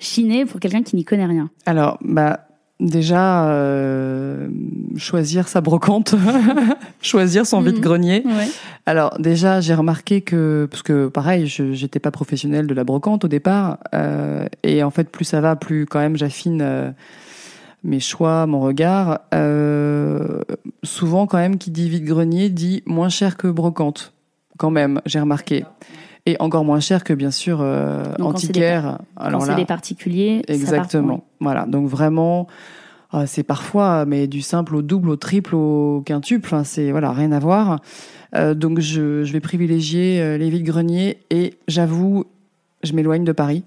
chiner 0.00 0.44
pour 0.46 0.58
quelqu'un 0.58 0.82
qui 0.82 0.96
n'y 0.96 1.04
connaît 1.04 1.26
rien? 1.26 1.50
Alors, 1.66 1.98
bah. 2.02 2.47
Déjà, 2.80 3.48
euh, 3.48 4.48
choisir 4.96 5.48
sa 5.48 5.60
brocante, 5.60 6.14
choisir 7.02 7.44
son 7.44 7.60
Mhm. 7.60 7.66
vide-grenier. 7.72 8.22
Ouais. 8.24 8.46
Alors 8.86 9.16
déjà, 9.18 9.60
j'ai 9.60 9.74
remarqué 9.74 10.20
que 10.20 10.68
parce 10.70 10.84
que 10.84 11.08
pareil, 11.08 11.48
je 11.48 11.72
j'étais 11.72 11.98
pas 11.98 12.12
professionnelle 12.12 12.68
de 12.68 12.74
la 12.74 12.84
brocante 12.84 13.24
au 13.24 13.28
départ, 13.28 13.78
euh, 13.94 14.46
et 14.62 14.84
en 14.84 14.90
fait, 14.90 15.10
plus 15.10 15.24
ça 15.24 15.40
va, 15.40 15.56
plus 15.56 15.86
quand 15.86 15.98
même 15.98 16.16
j'affine 16.16 16.60
euh, 16.62 16.90
mes 17.82 17.98
choix, 18.00 18.46
mon 18.46 18.60
regard. 18.60 19.20
Euh, 19.34 20.40
souvent, 20.84 21.26
quand 21.26 21.38
même, 21.38 21.58
qui 21.58 21.72
dit 21.72 21.88
vide-grenier 21.88 22.48
dit 22.48 22.84
moins 22.86 23.08
cher 23.08 23.36
que 23.36 23.48
brocante. 23.48 24.12
Quand 24.56 24.70
même, 24.70 25.00
j'ai 25.04 25.18
remarqué, 25.20 25.64
et 26.28 26.36
encore 26.40 26.64
moins 26.64 26.80
cher 26.80 27.04
que 27.04 27.12
bien 27.14 27.30
sûr 27.30 27.58
euh, 27.60 28.02
Donc, 28.18 28.32
quand 28.32 28.38
c'est 28.38 28.46
des 28.52 28.60
antiquaire. 28.60 28.98
Quand 29.16 29.24
Alors 29.24 29.42
c'est 29.42 29.48
là, 29.48 29.54
des 29.54 29.64
particuliers, 29.64 30.38
ça 30.40 30.46
part- 30.46 30.54
Exactement. 30.56 31.24
Voilà. 31.40 31.64
Donc 31.66 31.88
vraiment, 31.88 32.46
euh, 33.14 33.24
c'est 33.26 33.42
parfois 33.42 34.04
mais 34.04 34.26
du 34.26 34.40
simple 34.42 34.76
au 34.76 34.82
double, 34.82 35.10
au 35.10 35.16
triple, 35.16 35.54
au 35.54 36.02
quintuple. 36.04 36.44
Enfin, 36.46 36.64
c'est 36.64 36.90
voilà, 36.90 37.12
rien 37.12 37.32
à 37.32 37.38
voir. 37.38 37.80
Euh, 38.34 38.52
donc 38.54 38.80
je, 38.80 39.24
je 39.24 39.32
vais 39.32 39.40
privilégier 39.40 40.20
euh, 40.20 40.36
les 40.36 40.50
vides 40.50 40.64
greniers 40.66 41.18
et 41.30 41.54
j'avoue, 41.66 42.24
je 42.82 42.92
m'éloigne 42.92 43.24
de 43.24 43.32
Paris. 43.32 43.64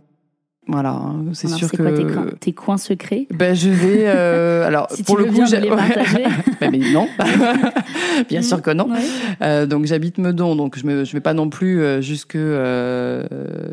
Voilà, 0.71 0.91
hein, 0.91 1.25
c'est 1.33 1.49
sûr 1.49 1.69
que. 1.69 1.77
quoi 1.77 1.91
tes, 1.91 2.03
coins, 2.03 2.25
tes 2.39 2.53
coins 2.53 2.77
secrets 2.77 3.27
Ben 3.33 3.53
je 3.53 3.69
vais. 3.69 4.03
euh, 4.05 4.65
alors 4.65 4.87
Si 4.91 5.03
pour 5.03 5.17
tu 5.17 5.25
le 5.25 5.29
veux 5.29 5.39
coup, 5.39 5.45
j'ai-. 5.45 5.59
Ben, 6.61 6.71
mais 6.71 6.79
non, 6.93 7.07
bien 8.29 8.41
sûr 8.41 8.61
que 8.61 8.71
non. 8.71 8.89
Ouais. 8.89 8.99
Euh, 9.41 9.65
donc 9.65 9.85
j'habite 9.85 10.17
Meudon, 10.17 10.55
donc 10.55 10.77
je 10.77 10.85
me, 10.85 11.03
je 11.03 11.13
vais 11.13 11.19
pas 11.19 11.33
non 11.33 11.49
plus 11.49 11.81
euh, 11.81 12.01
jusque, 12.01 12.35
euh, 12.35 13.23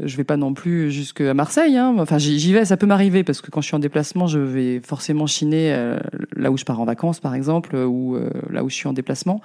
je 0.05 0.17
vais 0.17 0.25
pas 0.25 0.37
non 0.37 0.55
plus 0.55 0.91
jusque 0.91 1.21
à 1.21 1.35
Marseille. 1.35 1.77
Hein. 1.77 1.95
Enfin 1.99 2.19
j'y 2.19 2.53
vais, 2.53 2.65
ça 2.65 2.77
peut 2.77 2.87
m'arriver 2.87 3.25
parce 3.25 3.41
que 3.41 3.51
quand 3.51 3.61
je 3.61 3.67
suis 3.67 3.77
en 3.77 3.81
déplacement, 3.81 4.27
je 4.27 4.39
vais 4.39 4.81
forcément 4.85 5.27
chiner 5.27 5.73
euh, 5.73 5.99
là 6.35 6.51
où 6.51 6.57
je 6.57 6.65
pars 6.65 6.81
en 6.81 6.85
vacances, 6.85 7.21
par 7.21 7.35
exemple, 7.35 7.77
ou 7.77 8.17
euh, 8.17 8.31
là 8.51 8.65
où 8.65 8.71
je 8.71 8.75
suis 8.75 8.89
en 8.89 8.93
déplacement. 8.93 9.41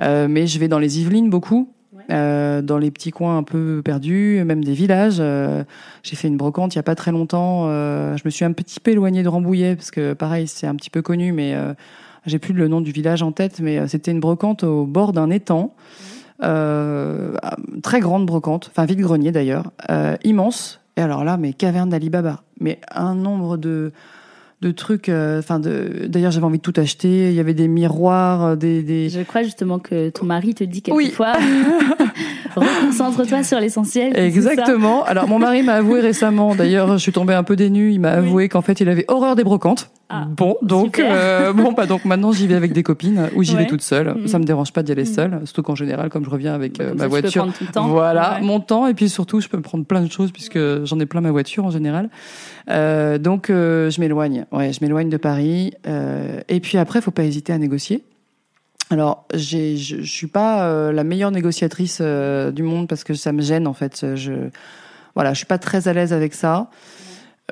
Euh, 0.00 0.26
mais 0.28 0.46
je 0.46 0.58
vais 0.58 0.68
dans 0.68 0.78
les 0.78 1.00
Yvelines 1.00 1.30
beaucoup. 1.30 1.73
Euh, 2.10 2.60
dans 2.60 2.76
les 2.76 2.90
petits 2.90 3.10
coins 3.10 3.38
un 3.38 3.42
peu 3.42 3.80
perdus, 3.84 4.42
même 4.44 4.62
des 4.62 4.74
villages. 4.74 5.16
Euh, 5.20 5.64
j'ai 6.02 6.16
fait 6.16 6.28
une 6.28 6.36
brocante 6.36 6.74
il 6.74 6.76
y 6.76 6.80
a 6.80 6.82
pas 6.82 6.94
très 6.94 7.12
longtemps. 7.12 7.64
Euh, 7.66 8.16
je 8.16 8.22
me 8.24 8.30
suis 8.30 8.44
un 8.44 8.52
petit 8.52 8.80
peu 8.80 8.90
éloignée 8.90 9.22
de 9.22 9.28
Rambouillet 9.28 9.74
parce 9.76 9.90
que 9.90 10.12
pareil 10.12 10.46
c'est 10.46 10.66
un 10.66 10.74
petit 10.74 10.90
peu 10.90 11.02
connu, 11.02 11.32
mais 11.32 11.56
j'ai 12.26 12.38
plus 12.38 12.54
le 12.54 12.68
nom 12.68 12.80
du 12.80 12.92
village 12.92 13.22
en 13.22 13.32
tête, 13.32 13.60
mais 13.60 13.86
c'était 13.88 14.10
une 14.10 14.20
brocante 14.20 14.64
au 14.64 14.86
bord 14.86 15.12
d'un 15.12 15.30
étang. 15.30 15.74
Euh, 16.42 17.36
très 17.82 18.00
grande 18.00 18.26
brocante, 18.26 18.70
enfin 18.70 18.84
vide-grenier 18.84 19.32
d'ailleurs, 19.32 19.72
immense. 20.24 20.80
Et 20.96 21.00
alors 21.00 21.24
là, 21.24 21.36
mais 21.36 21.52
caverne 21.52 21.90
d'Alibaba. 21.90 22.42
Mais 22.60 22.80
un 22.92 23.14
nombre 23.14 23.56
de, 23.56 23.92
de 24.66 24.72
trucs. 24.72 25.08
euh, 25.08 25.38
Enfin, 25.38 25.60
de. 25.60 26.06
D'ailleurs, 26.06 26.30
j'avais 26.30 26.46
envie 26.46 26.58
de 26.58 26.62
tout 26.62 26.78
acheter. 26.80 27.28
Il 27.28 27.34
y 27.34 27.40
avait 27.40 27.54
des 27.54 27.68
miroirs, 27.68 28.44
euh, 28.44 28.56
des. 28.56 28.82
des... 28.82 29.08
Je 29.10 29.20
crois 29.20 29.42
justement 29.42 29.78
que 29.78 30.10
ton 30.10 30.24
mari 30.26 30.54
te 30.54 30.64
dit 30.64 30.82
Oui. 30.90 31.12
reconcentre-toi 32.60 33.42
sur 33.42 33.60
l'essentiel. 33.60 34.16
Exactement. 34.18 35.04
Alors 35.04 35.28
mon 35.28 35.38
mari 35.38 35.62
m'a 35.62 35.74
avoué 35.74 36.00
récemment, 36.00 36.54
d'ailleurs 36.54 36.92
je 36.92 36.98
suis 36.98 37.12
tombée 37.12 37.34
un 37.34 37.42
peu 37.42 37.56
dénue, 37.56 37.92
il 37.92 38.00
m'a 38.00 38.12
Oui. 38.20 38.26
avoué 38.28 38.48
qu'en 38.48 38.62
fait 38.62 38.80
il 38.80 38.88
avait 38.88 39.04
horreur 39.08 39.36
des 39.36 39.44
brocantes. 39.44 39.90
Ah, 40.10 40.26
bon, 40.28 40.56
donc 40.62 40.98
euh, 40.98 41.52
bon 41.54 41.72
bah 41.72 41.86
donc 41.86 42.04
maintenant 42.04 42.30
j'y 42.30 42.46
vais 42.46 42.54
avec 42.54 42.72
des 42.72 42.82
copines 42.82 43.28
ou 43.34 43.42
j'y 43.42 43.54
Ouais. 43.54 43.62
vais 43.62 43.66
toute 43.66 43.80
seule. 43.82 44.14
Mhm. 44.14 44.28
Ça 44.28 44.38
me 44.38 44.44
dérange 44.44 44.72
pas 44.72 44.82
d'y 44.82 44.92
aller 44.92 45.04
Mhm. 45.04 45.14
seule, 45.14 45.40
surtout 45.44 45.62
qu'en 45.62 45.74
général 45.74 46.10
comme 46.10 46.24
je 46.24 46.30
reviens 46.30 46.54
avec 46.54 46.78
Bah, 46.78 46.84
euh, 46.84 46.94
ma 46.94 47.06
voiture. 47.06 47.46
tout 47.46 47.64
le 47.64 47.72
temps. 47.72 47.88
Voilà, 47.88 48.34
Ouais. 48.40 48.46
mon 48.46 48.60
temps 48.60 48.86
et 48.86 48.94
puis 48.94 49.08
surtout 49.08 49.40
je 49.40 49.48
peux 49.48 49.56
me 49.56 49.62
prendre 49.62 49.84
plein 49.84 50.02
de 50.02 50.10
choses 50.10 50.30
puisque 50.30 50.58
j'en 50.84 51.00
ai 51.00 51.06
plein 51.06 51.20
ma 51.20 51.30
voiture 51.30 51.64
en 51.64 51.70
général. 51.70 52.10
Euh, 52.70 53.18
donc 53.18 53.50
euh, 53.50 53.90
je 53.90 54.00
m'éloigne. 54.00 54.44
Ouais, 54.52 54.72
je 54.72 54.78
m'éloigne 54.82 55.08
de 55.08 55.16
Paris. 55.16 55.72
Euh, 55.86 56.40
et 56.48 56.60
puis 56.60 56.78
après, 56.78 57.00
faut 57.00 57.10
pas 57.10 57.24
hésiter 57.24 57.52
à 57.52 57.58
négocier. 57.58 58.04
Alors, 58.90 59.26
je, 59.34 59.76
je 59.76 60.02
suis 60.02 60.26
pas 60.26 60.68
euh, 60.68 60.92
la 60.92 61.04
meilleure 61.04 61.30
négociatrice 61.30 61.98
euh, 62.00 62.52
du 62.52 62.62
monde 62.62 62.86
parce 62.88 63.02
que 63.04 63.14
ça 63.14 63.32
me 63.32 63.40
gêne 63.42 63.66
en 63.66 63.72
fait. 63.74 64.14
Je, 64.14 64.32
voilà, 65.14 65.32
je 65.32 65.38
suis 65.38 65.46
pas 65.46 65.58
très 65.58 65.88
à 65.88 65.92
l'aise 65.92 66.12
avec 66.12 66.34
ça. 66.34 66.70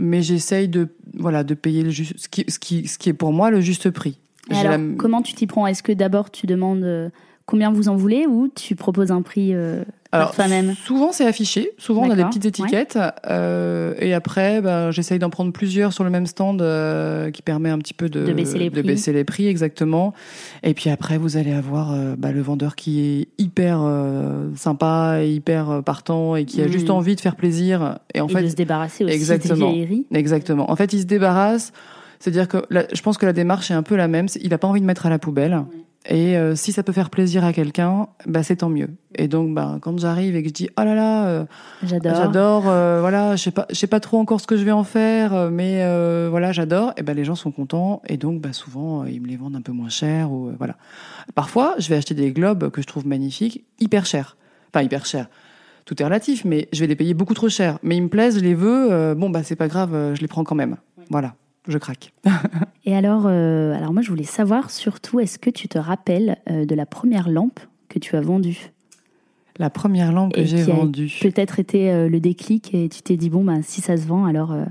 mais 0.00 0.22
j'essaye 0.22 0.68
de 0.68 0.88
voilà 1.14 1.42
de 1.44 1.54
payer 1.54 1.82
le 1.82 1.90
juste, 1.90 2.14
ce 2.18 2.28
qui, 2.28 2.44
ce 2.48 2.58
qui 2.58 2.86
ce 2.88 2.98
qui 2.98 3.08
est 3.08 3.14
pour 3.14 3.32
moi 3.32 3.50
le 3.50 3.60
juste 3.60 3.90
prix. 3.90 4.18
Et 4.50 4.54
alors, 4.56 4.72
la- 4.78 4.94
comment 4.96 5.22
tu 5.22 5.34
t'y 5.34 5.46
prends? 5.46 5.66
Est-ce 5.66 5.82
que 5.82 5.92
d'abord 5.92 6.30
tu 6.30 6.46
demandes 6.46 6.84
euh, 6.84 7.08
combien 7.46 7.70
vous 7.72 7.88
en 7.88 7.96
voulez 7.96 8.26
ou 8.26 8.48
tu 8.54 8.76
proposes 8.76 9.10
un 9.10 9.22
prix 9.22 9.54
euh, 9.54 9.84
par 10.10 10.32
toi-même 10.32 10.74
souvent 10.74 11.10
c'est 11.12 11.26
affiché, 11.26 11.70
souvent 11.78 12.02
on 12.02 12.10
a 12.10 12.16
des 12.16 12.24
petites 12.24 12.44
étiquettes, 12.44 12.98
euh, 13.28 13.94
et 13.98 14.12
après 14.12 14.60
bah, 14.60 14.90
j'essaye 14.90 15.18
d'en 15.18 15.30
prendre 15.30 15.52
plusieurs 15.52 15.92
sur 15.92 16.04
le 16.04 16.10
même 16.10 16.26
stand 16.26 16.60
euh, 16.60 17.30
qui 17.30 17.40
permet 17.40 17.70
un 17.70 17.78
petit 17.78 17.94
peu 17.94 18.08
de, 18.08 18.24
De 18.24 18.32
baisser 18.32 18.58
les 18.58 18.70
prix. 18.70 18.82
baisser 18.82 19.12
les 19.12 19.24
prix, 19.24 19.46
exactement. 19.46 20.12
Et 20.62 20.74
puis 20.74 20.90
après 20.90 21.16
vous 21.16 21.36
allez 21.36 21.52
avoir 21.52 21.92
euh, 21.92 22.14
bah, 22.16 22.30
le 22.30 22.42
vendeur 22.42 22.76
qui 22.76 23.00
est 23.00 23.28
hyper 23.42 23.80
sympa, 24.54 25.20
et 25.22 25.32
hyper 25.32 25.82
partant 25.82 26.36
et 26.36 26.44
qui 26.44 26.60
a 26.60 26.68
juste 26.68 26.90
envie 26.90 27.16
de 27.16 27.20
faire 27.20 27.36
plaisir. 27.36 27.98
Et 28.14 28.20
en 28.20 28.28
et 28.28 28.32
fait, 28.32 28.42
de 28.42 28.48
se 28.48 28.54
débarrasser 28.54 29.04
aussi 29.04 29.14
exactement. 29.14 29.72
des 29.72 30.04
exactement. 30.12 30.70
En 30.70 30.76
fait, 30.76 30.92
il 30.92 31.00
se 31.00 31.06
débarrasse. 31.06 31.72
C'est-à-dire 32.18 32.46
que 32.46 32.58
je 32.70 33.02
pense 33.02 33.18
que 33.18 33.26
la 33.26 33.32
démarche 33.32 33.70
est 33.70 33.74
un 33.74 33.82
peu 33.82 33.96
la 33.96 34.06
même. 34.06 34.26
Il 34.40 34.50
n'a 34.50 34.58
pas 34.58 34.68
envie 34.68 34.80
de 34.80 34.86
mettre 34.86 35.06
à 35.06 35.10
la 35.10 35.18
poubelle. 35.18 35.64
Et 36.08 36.36
euh, 36.36 36.56
si 36.56 36.72
ça 36.72 36.82
peut 36.82 36.92
faire 36.92 37.10
plaisir 37.10 37.44
à 37.44 37.52
quelqu'un, 37.52 38.08
bah, 38.26 38.42
c'est 38.42 38.56
tant 38.56 38.68
mieux. 38.68 38.88
Et 39.14 39.28
donc, 39.28 39.54
bah, 39.54 39.78
quand 39.80 39.96
j'arrive 39.98 40.34
et 40.34 40.42
que 40.42 40.48
je 40.48 40.52
dis, 40.54 40.68
oh 40.76 40.82
là 40.82 40.94
là, 40.96 41.26
euh, 41.26 41.44
J'adore. 41.84 42.16
j'adore, 42.16 42.64
euh, 42.66 42.98
voilà, 43.00 43.36
je 43.36 43.42
sais 43.44 43.50
pas, 43.52 43.66
je 43.70 43.76
sais 43.76 43.86
pas 43.86 44.00
trop 44.00 44.18
encore 44.18 44.40
ce 44.40 44.48
que 44.48 44.56
je 44.56 44.64
vais 44.64 44.72
en 44.72 44.82
faire, 44.82 45.32
euh, 45.32 45.50
mais 45.50 45.82
euh, 45.82 46.26
voilà, 46.28 46.50
j'adore. 46.50 46.92
Et 46.96 47.02
ben 47.02 47.14
les 47.14 47.24
gens 47.24 47.36
sont 47.36 47.52
contents 47.52 48.02
et 48.08 48.16
donc, 48.16 48.40
bah, 48.40 48.52
souvent, 48.52 49.02
euh, 49.02 49.10
ils 49.10 49.20
me 49.20 49.28
les 49.28 49.36
vendent 49.36 49.54
un 49.54 49.60
peu 49.60 49.72
moins 49.72 49.90
cher 49.90 50.32
ou 50.32 50.50
voilà. 50.58 50.76
Parfois, 51.36 51.76
je 51.78 51.88
vais 51.88 51.96
acheter 51.96 52.14
des 52.14 52.32
globes 52.32 52.70
que 52.70 52.82
je 52.82 52.86
trouve 52.88 53.06
magnifiques, 53.06 53.64
hyper 53.78 54.04
chers. 54.04 54.36
Enfin, 54.74 54.84
hyper 54.84 55.06
chers. 55.06 55.28
Tout 55.84 56.00
est 56.00 56.04
relatif, 56.04 56.44
mais 56.44 56.68
je 56.72 56.80
vais 56.80 56.86
les 56.88 56.96
payer 56.96 57.14
beaucoup 57.14 57.34
trop 57.34 57.48
cher. 57.48 57.78
Mais 57.84 57.96
ils 57.96 58.02
me 58.02 58.08
plaisent, 58.08 58.38
je 58.38 58.44
les 58.44 58.54
veux. 58.54 59.14
bon, 59.14 59.30
bah, 59.30 59.42
c'est 59.44 59.56
pas 59.56 59.68
grave, 59.68 60.14
je 60.14 60.20
les 60.20 60.28
prends 60.28 60.44
quand 60.44 60.54
même. 60.54 60.76
Voilà, 61.10 61.34
je 61.68 61.78
craque. 61.78 62.12
Et 62.84 62.94
alors, 62.96 63.24
euh, 63.26 63.74
alors 63.74 63.92
moi 63.92 64.02
je 64.02 64.08
voulais 64.10 64.24
savoir 64.24 64.70
surtout, 64.70 65.20
est-ce 65.20 65.38
que 65.38 65.50
tu 65.50 65.68
te 65.68 65.78
rappelles 65.78 66.38
euh, 66.50 66.64
de 66.64 66.74
la 66.74 66.86
première 66.86 67.28
lampe 67.28 67.60
que 67.88 67.98
tu 67.98 68.16
as 68.16 68.20
vendue? 68.20 68.70
La 69.58 69.70
première 69.70 70.12
lampe 70.12 70.32
que 70.32 70.44
j'ai 70.44 70.62
vendue. 70.62 71.12
Peut-être 71.20 71.58
été 71.60 71.90
euh, 71.92 72.08
le 72.08 72.20
déclic 72.20 72.74
et 72.74 72.88
tu 72.88 73.02
t'es 73.02 73.16
dit 73.16 73.30
bon 73.30 73.44
bah 73.44 73.58
si 73.62 73.80
ça 73.82 73.96
se 73.96 74.06
vend 74.06 74.24
alors 74.24 74.50
euh, 74.52 74.64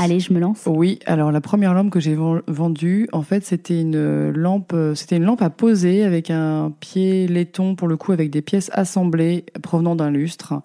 allez 0.00 0.18
je 0.20 0.32
me 0.32 0.40
lance. 0.40 0.64
Oui, 0.66 0.98
alors 1.06 1.30
la 1.32 1.40
première 1.40 1.72
lampe 1.72 1.90
que 1.90 2.00
j'ai 2.00 2.14
ven- 2.16 2.42
vendue, 2.48 3.08
en 3.12 3.22
fait, 3.22 3.44
c'était 3.46 3.80
une 3.80 4.30
lampe, 4.30 4.74
c'était 4.94 5.16
une 5.16 5.24
lampe 5.24 5.40
à 5.40 5.50
poser 5.50 6.02
avec 6.04 6.30
un 6.30 6.72
pied 6.80 7.26
laiton 7.28 7.74
pour 7.76 7.88
le 7.88 7.96
coup, 7.96 8.12
avec 8.12 8.30
des 8.30 8.42
pièces 8.42 8.70
assemblées 8.74 9.46
provenant 9.62 9.94
d'un 9.96 10.10
lustre 10.10 10.60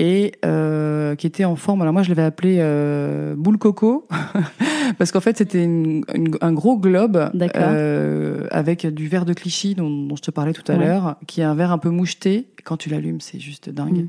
et 0.00 0.32
euh, 0.44 1.16
qui 1.16 1.26
était 1.26 1.44
en 1.44 1.56
forme. 1.56 1.82
Alors 1.82 1.92
moi, 1.92 2.02
je 2.04 2.08
l'avais 2.08 2.22
appelé 2.22 2.58
euh, 2.60 3.34
boule 3.36 3.58
coco 3.58 4.06
parce 4.98 5.10
qu'en 5.10 5.20
fait, 5.20 5.36
c'était 5.36 5.64
une- 5.64 6.04
une- 6.14 6.36
un 6.40 6.52
gros 6.52 6.78
globe 6.78 7.30
euh, 7.56 8.46
avec 8.52 8.86
du 8.86 9.08
verre 9.08 9.24
de 9.24 9.32
Clichy 9.32 9.74
dont, 9.74 9.90
dont 9.90 10.14
je 10.16 10.22
te 10.22 10.30
parlais 10.30 10.52
tout 10.52 10.62
à 10.70 10.76
Ouais. 10.76 10.84
l'heure, 10.84 11.16
qui 11.26 11.40
est 11.40 11.44
un 11.44 11.54
verre 11.56 11.72
un 11.72 11.78
peu 11.78 11.90
moucheté. 11.90 12.46
Quand 12.64 12.76
tu 12.76 12.88
l'allumes, 12.90 13.20
c'est 13.20 13.40
juste 13.40 13.70
dingue. 13.70 14.04
Mm. 14.04 14.08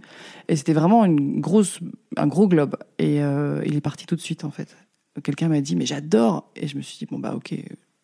Et 0.50 0.56
c'était 0.56 0.74
vraiment 0.74 1.04
une 1.06 1.42
grosse, 1.42 1.80
un 2.18 2.28
gros 2.28 2.48
globe. 2.48 2.76
Et 3.00 3.18
il 3.66 3.76
est 3.76 3.82
parti 3.82 4.06
tout 4.06 4.16
de 4.16 4.22
suite, 4.22 4.46
en 4.46 4.52
fait. 4.52 4.78
Quelqu'un 5.24 5.48
m'a 5.50 5.60
dit, 5.62 5.76
mais 5.76 5.86
j'adore. 5.88 6.52
Et 6.56 6.68
je 6.68 6.78
me 6.78 6.82
suis 6.82 6.98
dit, 7.00 7.08
bon, 7.10 7.18
bah, 7.20 7.34
ok, 7.36 7.56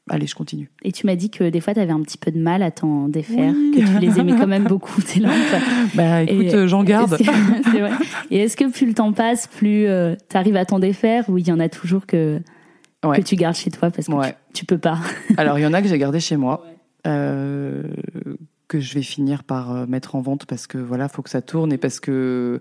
allez, 0.10 0.28
je 0.28 0.36
continue. 0.36 0.70
Et 0.84 0.91
tu 0.91 1.06
m'as 1.06 1.15
dit 1.15 1.30
que 1.30 1.50
des 1.50 1.60
fois 1.62 1.74
tu 1.74 1.80
avais 1.80 1.91
un 1.91 2.02
petit 2.02 2.18
peu 2.18 2.32
de 2.32 2.39
mal 2.39 2.62
à 2.63 2.72
t'en 2.72 3.08
défaire, 3.10 3.54
Oui. 3.56 3.72
que 3.76 3.82
tu 3.86 4.00
les 4.00 4.20
aimais 4.20 4.36
quand 4.38 4.48
même 4.48 4.65
beaucoup 4.65 5.02
tes 5.02 5.20
lampes. 5.22 5.32
Bah, 5.96 6.24
écoute, 6.24 6.54
euh, 6.54 6.68
j'en 6.68 6.84
garde. 6.84 7.18
C'est 7.18 7.80
vrai. 7.80 7.91
Et 8.32 8.39
est-ce 8.39 8.56
que 8.58 8.70
plus 8.72 8.86
le 8.88 8.94
temps 8.94 9.13
passe, 9.13 9.48
plus 9.48 9.88
tu 10.30 10.38
arrives 10.38 10.56
à 10.58 10.65
t'en 10.65 10.80
défaire 10.80 11.30
ou 11.30 11.38
il 11.38 11.48
y 11.48 11.52
en 11.52 11.60
a 11.60 11.70
toujours 11.70 12.06
que, 12.06 12.39
Ouais. 13.06 13.18
que 13.18 13.24
tu 13.24 13.36
gardes 13.36 13.56
chez 13.56 13.70
toi 13.70 13.91
parce 13.91 14.08
que 14.08 14.13
Ouais. 14.13 14.32
tu, 14.54 14.62
tu 14.62 14.65
peux 14.65 14.80
pas? 14.80 14.98
Alors, 15.38 15.60
il 15.60 15.62
y 15.62 15.65
en 15.68 15.74
a 15.74 15.82
que 15.84 15.88
j'ai 15.88 15.98
gardé 16.00 16.20
chez 16.20 16.38
moi. 16.38 16.65
euh, 17.08 17.84
que 18.68 18.80
je 18.80 18.96
vais 18.96 19.04
finir 19.04 19.44
par 19.44 19.72
euh, 19.72 19.86
mettre 19.86 20.15
en 20.15 20.22
vente 20.22 20.48
parce 20.48 20.65
que 20.65 20.80
voilà, 20.80 21.08
faut 21.08 21.22
que 21.22 21.30
ça 21.30 21.44
tourne 21.44 21.72
et 21.72 21.78
parce 21.78 22.00
que 22.00 22.60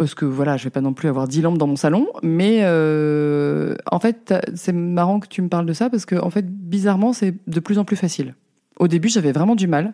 parce 0.00 0.14
que 0.14 0.24
voilà, 0.24 0.56
je 0.56 0.64
vais 0.64 0.70
pas 0.70 0.80
non 0.80 0.94
plus 0.94 1.08
avoir 1.08 1.28
10 1.28 1.42
lampes 1.42 1.58
dans 1.58 1.66
mon 1.66 1.76
salon, 1.76 2.06
mais 2.22 2.60
euh, 2.62 3.74
en 3.90 4.00
fait, 4.00 4.34
c'est 4.54 4.72
marrant 4.72 5.20
que 5.20 5.28
tu 5.28 5.42
me 5.42 5.48
parles 5.48 5.66
de 5.66 5.72
ça 5.74 5.90
parce 5.90 6.06
que 6.06 6.16
en 6.16 6.30
fait, 6.30 6.46
bizarrement, 6.48 7.12
c'est 7.12 7.34
de 7.46 7.60
plus 7.60 7.78
en 7.78 7.84
plus 7.84 7.96
facile. 7.96 8.34
Au 8.78 8.88
début, 8.88 9.10
j'avais 9.10 9.32
vraiment 9.32 9.54
du 9.54 9.66
mal. 9.66 9.92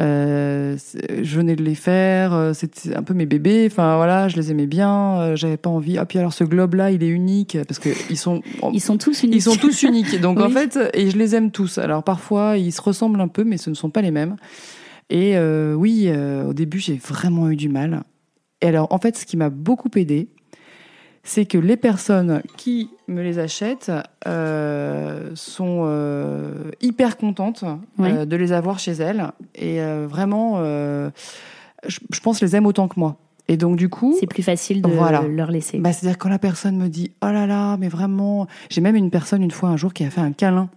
Euh, 0.00 0.76
je 1.22 1.36
venais 1.36 1.54
de 1.54 1.62
les 1.62 1.76
faire, 1.76 2.32
euh, 2.32 2.52
c'était 2.52 2.96
un 2.96 3.02
peu 3.02 3.14
mes 3.14 3.26
bébés. 3.26 3.68
Enfin 3.70 3.96
voilà, 3.96 4.26
je 4.26 4.34
les 4.34 4.50
aimais 4.50 4.66
bien. 4.66 5.36
J'avais 5.36 5.56
pas 5.56 5.70
envie. 5.70 5.98
Ah 5.98 6.04
puis 6.04 6.18
alors 6.18 6.32
ce 6.32 6.42
globe 6.42 6.74
là, 6.74 6.90
il 6.90 7.04
est 7.04 7.08
unique 7.08 7.58
parce 7.68 7.78
que 7.78 7.90
ils 8.10 8.18
sont 8.18 8.42
Ils 8.72 8.80
sont 8.80 8.98
tous 8.98 9.22
uniques. 9.22 9.36
ils 9.36 9.42
sont 9.42 9.56
tous 9.56 9.82
uniques. 9.84 10.20
Donc 10.22 10.40
en 10.40 10.50
fait, 10.50 10.78
et 10.94 11.10
je 11.10 11.16
les 11.16 11.36
aime 11.36 11.52
tous. 11.52 11.78
Alors 11.78 12.02
parfois, 12.02 12.58
ils 12.58 12.72
se 12.72 12.82
ressemblent 12.82 13.20
un 13.20 13.28
peu, 13.28 13.44
mais 13.44 13.56
ce 13.56 13.70
ne 13.70 13.76
sont 13.76 13.90
pas 13.90 14.02
les 14.02 14.10
mêmes. 14.10 14.36
Et 15.10 15.36
euh, 15.36 15.74
oui, 15.74 16.04
euh, 16.08 16.44
au 16.44 16.52
début, 16.52 16.78
j'ai 16.78 16.96
vraiment 16.96 17.50
eu 17.50 17.56
du 17.56 17.68
mal. 17.68 18.02
Et 18.60 18.66
alors, 18.66 18.88
en 18.92 18.98
fait, 18.98 19.16
ce 19.16 19.24
qui 19.26 19.36
m'a 19.36 19.50
beaucoup 19.50 19.88
aidé, 19.96 20.28
c'est 21.22 21.44
que 21.46 21.58
les 21.58 21.76
personnes 21.76 22.42
qui 22.56 22.90
me 23.06 23.22
les 23.22 23.38
achètent 23.38 23.92
euh, 24.26 25.30
sont 25.34 25.82
euh, 25.84 26.70
hyper 26.80 27.16
contentes 27.16 27.64
euh, 28.00 28.24
de 28.24 28.36
les 28.36 28.52
avoir 28.52 28.78
chez 28.78 28.92
elles. 28.92 29.30
Et 29.54 29.78
vraiment, 30.06 30.58
je, 30.62 31.10
je 32.10 32.20
pense 32.20 32.40
les 32.40 32.56
aiment 32.56 32.66
autant 32.66 32.88
que 32.88 32.98
moi. 32.98 33.16
Et 33.50 33.56
donc, 33.56 33.76
du 33.76 33.88
coup, 33.88 34.14
C'est 34.20 34.26
plus 34.26 34.42
facile 34.42 34.82
de 34.82 34.88
Voilà. 34.90 35.22
leur 35.22 35.50
laisser. 35.50 35.78
bah, 35.78 35.92
c'est-à-dire 35.92 36.18
quand 36.18 36.28
la 36.28 36.38
personne 36.38 36.76
me 36.76 36.88
dit 36.88 37.12
oh 37.22 37.26
là 37.30 37.46
là, 37.46 37.76
mais 37.78 37.88
vraiment, 37.88 38.46
j'ai 38.68 38.80
même 38.82 38.96
une 38.96 39.10
personne 39.10 39.42
une 39.42 39.50
fois 39.50 39.70
un 39.70 39.76
jour 39.78 39.94
qui 39.94 40.04
a 40.04 40.10
fait 40.10 40.20
un 40.20 40.32
câlin 40.32 40.68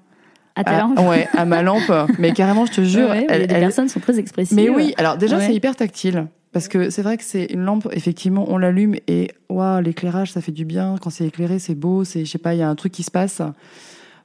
à 0.56 0.64
ta 0.64 0.78
à, 0.78 0.82
lampe 0.82 1.00
ouais, 1.00 1.28
à 1.34 1.44
ma 1.46 1.64
lampe, 1.64 1.92
mais 2.20 2.32
carrément, 2.34 2.66
je 2.66 2.72
te 2.74 2.82
jure, 2.82 3.10
Ouais, 3.10 3.22
mais 3.22 3.26
elle- 3.30 3.42
les 3.48 3.54
elle- 3.56 3.60
personnes 3.62 3.90
sont 3.90 4.00
très 4.00 4.20
expressives. 4.20 4.56
mais 4.56 4.70
oui, 4.70 4.94
alors 4.98 5.18
déjà 5.18 5.38
Ouais. 5.38 5.48
c'est 5.48 5.54
hyper 5.54 5.76
tactile. 5.76 6.28
Parce 6.54 6.68
que 6.68 6.90
c'est 6.90 7.02
vrai 7.02 7.18
que 7.18 7.24
c'est 7.24 7.46
une 7.46 7.64
lampe, 7.64 7.88
effectivement, 7.92 8.46
on 8.50 8.58
l'allume 8.58 8.96
et 9.08 9.32
waouh, 9.50 9.82
l'éclairage, 9.82 10.32
ça 10.32 10.42
fait 10.42 10.52
du 10.52 10.66
bien. 10.66 10.96
Quand 11.02 11.10
c'est 11.10 11.26
éclairé, 11.26 11.60
c'est 11.60 11.76
beau. 11.76 12.04
C'est, 12.04 12.26
je 12.26 12.32
sais 12.32 12.38
pas, 12.38 12.54
il 12.54 12.60
y 12.60 12.62
a 12.62 12.70
un 12.70 12.76
truc 12.76 12.92
qui 12.92 13.04
se 13.04 13.12
passe. 13.12 13.42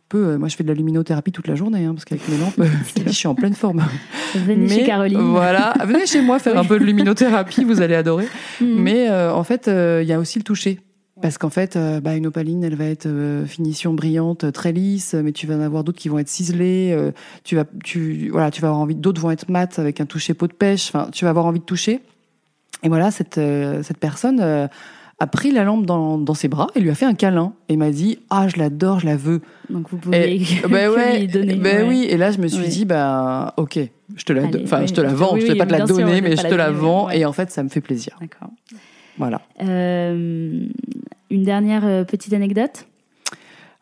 Peu, 0.09 0.29
euh, 0.29 0.39
moi, 0.39 0.49
je 0.49 0.57
fais 0.57 0.63
de 0.63 0.69
la 0.69 0.75
luminothérapie 0.75 1.33
toute 1.33 1.49
la 1.49 1.57
journée, 1.57 1.85
hein, 1.85 1.95
parce 1.95 2.05
qu'avec 2.05 2.29
mes 2.29 2.39
lampes, 2.39 2.61
je 3.07 3.13
suis 3.13 3.29
en 3.29 3.35
pleine 3.35 3.55
forme. 3.55 3.85
Venez 4.35 4.69
chez 4.69 4.85
Caroline. 4.85 5.19
Voilà, 5.19 5.75
venez 5.85 6.07
chez 6.07 6.21
moi 6.23 6.39
faire 6.39 6.59
un 6.59 6.65
peu 6.65 6.79
de 6.79 6.85
luminothérapie, 6.85 7.65
vous 7.65 7.81
allez 7.81 7.95
adorer. 7.95 8.27
Mhm. 8.61 8.83
Mais 8.83 9.09
euh, 9.09 9.33
en 9.33 9.45
fait, 9.45 9.69
euh, 9.69 10.01
il 10.03 10.09
y 10.09 10.13
a 10.13 10.19
aussi 10.19 10.39
le 10.39 10.45
toucher. 10.45 10.81
Parce 11.23 11.39
qu'en 11.39 11.49
fait, 11.49 11.79
bah, 12.03 12.15
une 12.15 12.27
opaline, 12.27 12.63
elle 12.63 12.75
va 12.75 12.85
être 12.85 13.07
euh, 13.07 13.47
finition 13.47 13.95
brillante, 13.95 14.53
très 14.53 14.73
lisse, 14.73 15.15
mais 15.15 15.33
tu 15.33 15.47
vas 15.47 15.57
en 15.57 15.61
avoir 15.63 15.83
d'autres 15.83 15.99
qui 15.99 16.11
vont 16.11 16.19
être 16.19 16.29
ciselées. 16.29 16.93
euh, 16.95 17.11
tu 17.43 17.57
vas, 17.57 17.65
tu, 17.83 18.29
voilà, 18.31 18.51
tu 18.51 18.61
vas 18.61 18.69
avoir 18.69 18.83
envie. 18.83 18.95
D'autres 18.95 19.23
vont 19.23 19.31
être 19.31 19.49
mates 19.49 19.79
avec 19.79 20.01
un 20.03 20.05
toucher 20.05 20.35
peau 20.35 20.47
de 20.47 20.53
pêche. 20.53 20.89
Enfin, 20.89 21.09
tu 21.11 21.25
vas 21.25 21.31
avoir 21.31 21.47
envie 21.47 21.61
de 21.61 21.65
toucher. 21.65 22.01
Et 22.83 22.89
voilà, 22.89 23.11
cette 23.11 23.39
euh, 23.39 23.83
cette 23.83 23.99
personne 23.99 24.39
euh, 24.41 24.69
a 25.19 25.27
pris 25.27 25.51
la 25.51 25.65
lampe 25.65 25.87
dans, 25.87 26.19
dans 26.19 26.35
ses 26.35 26.47
bras 26.49 26.67
et 26.75 26.81
lui 26.81 26.91
a 26.91 26.95
fait 26.95 27.07
un 27.07 27.15
câlin 27.15 27.55
et 27.71 27.77
m'a 27.77 27.91
dit 27.91 28.19
ah 28.29 28.49
je 28.49 28.59
l'adore, 28.59 29.01
je 29.01 29.07
la 29.07 29.17
veux. 29.17 29.41
Donc 29.71 29.89
vous 29.91 29.97
pouvez 29.97 30.37
Et, 30.37 30.67
ouais, 30.71 31.19
lui 31.21 31.27
donner. 31.29 31.55
ben 31.55 31.83
ouais. 31.83 31.89
oui. 31.89 32.07
Et 32.11 32.17
là, 32.19 32.31
je 32.31 32.39
me 32.39 32.47
suis 32.49 32.63
Oui. 32.65 32.69
dit, 32.69 32.85
ben, 32.85 33.51
ok, 33.57 33.79
je 34.15 34.25
te 34.25 34.33
la, 34.35 34.43
enfin, 34.63 34.81
oui, 34.83 34.89
je 34.89 34.93
te 34.95 35.01
la 35.01 35.15
vends. 35.15 35.33
oui, 35.35 35.41
je 35.41 35.47
vais 35.47 35.53
oui, 35.53 35.59
pas 35.59 35.67
te 35.67 35.73
la 35.73 35.87
sûr, 35.87 35.97
donner, 35.97 36.21
vais 36.21 36.29
mais 36.31 36.37
je 36.37 36.43
te 36.43 36.55
la 36.55 36.71
vends. 36.71 37.07
ouais. 37.07 37.19
Et 37.21 37.25
en 37.25 37.33
fait, 37.33 37.51
ça 37.51 37.63
me 37.63 37.69
fait 37.71 37.81
plaisir. 37.81 38.17
D'accord. 38.21 38.51
Voilà. 39.19 39.41
Euh, 39.63 40.67
une 41.31 41.43
dernière 41.45 42.05
petite 42.07 42.35
anecdote? 42.35 42.87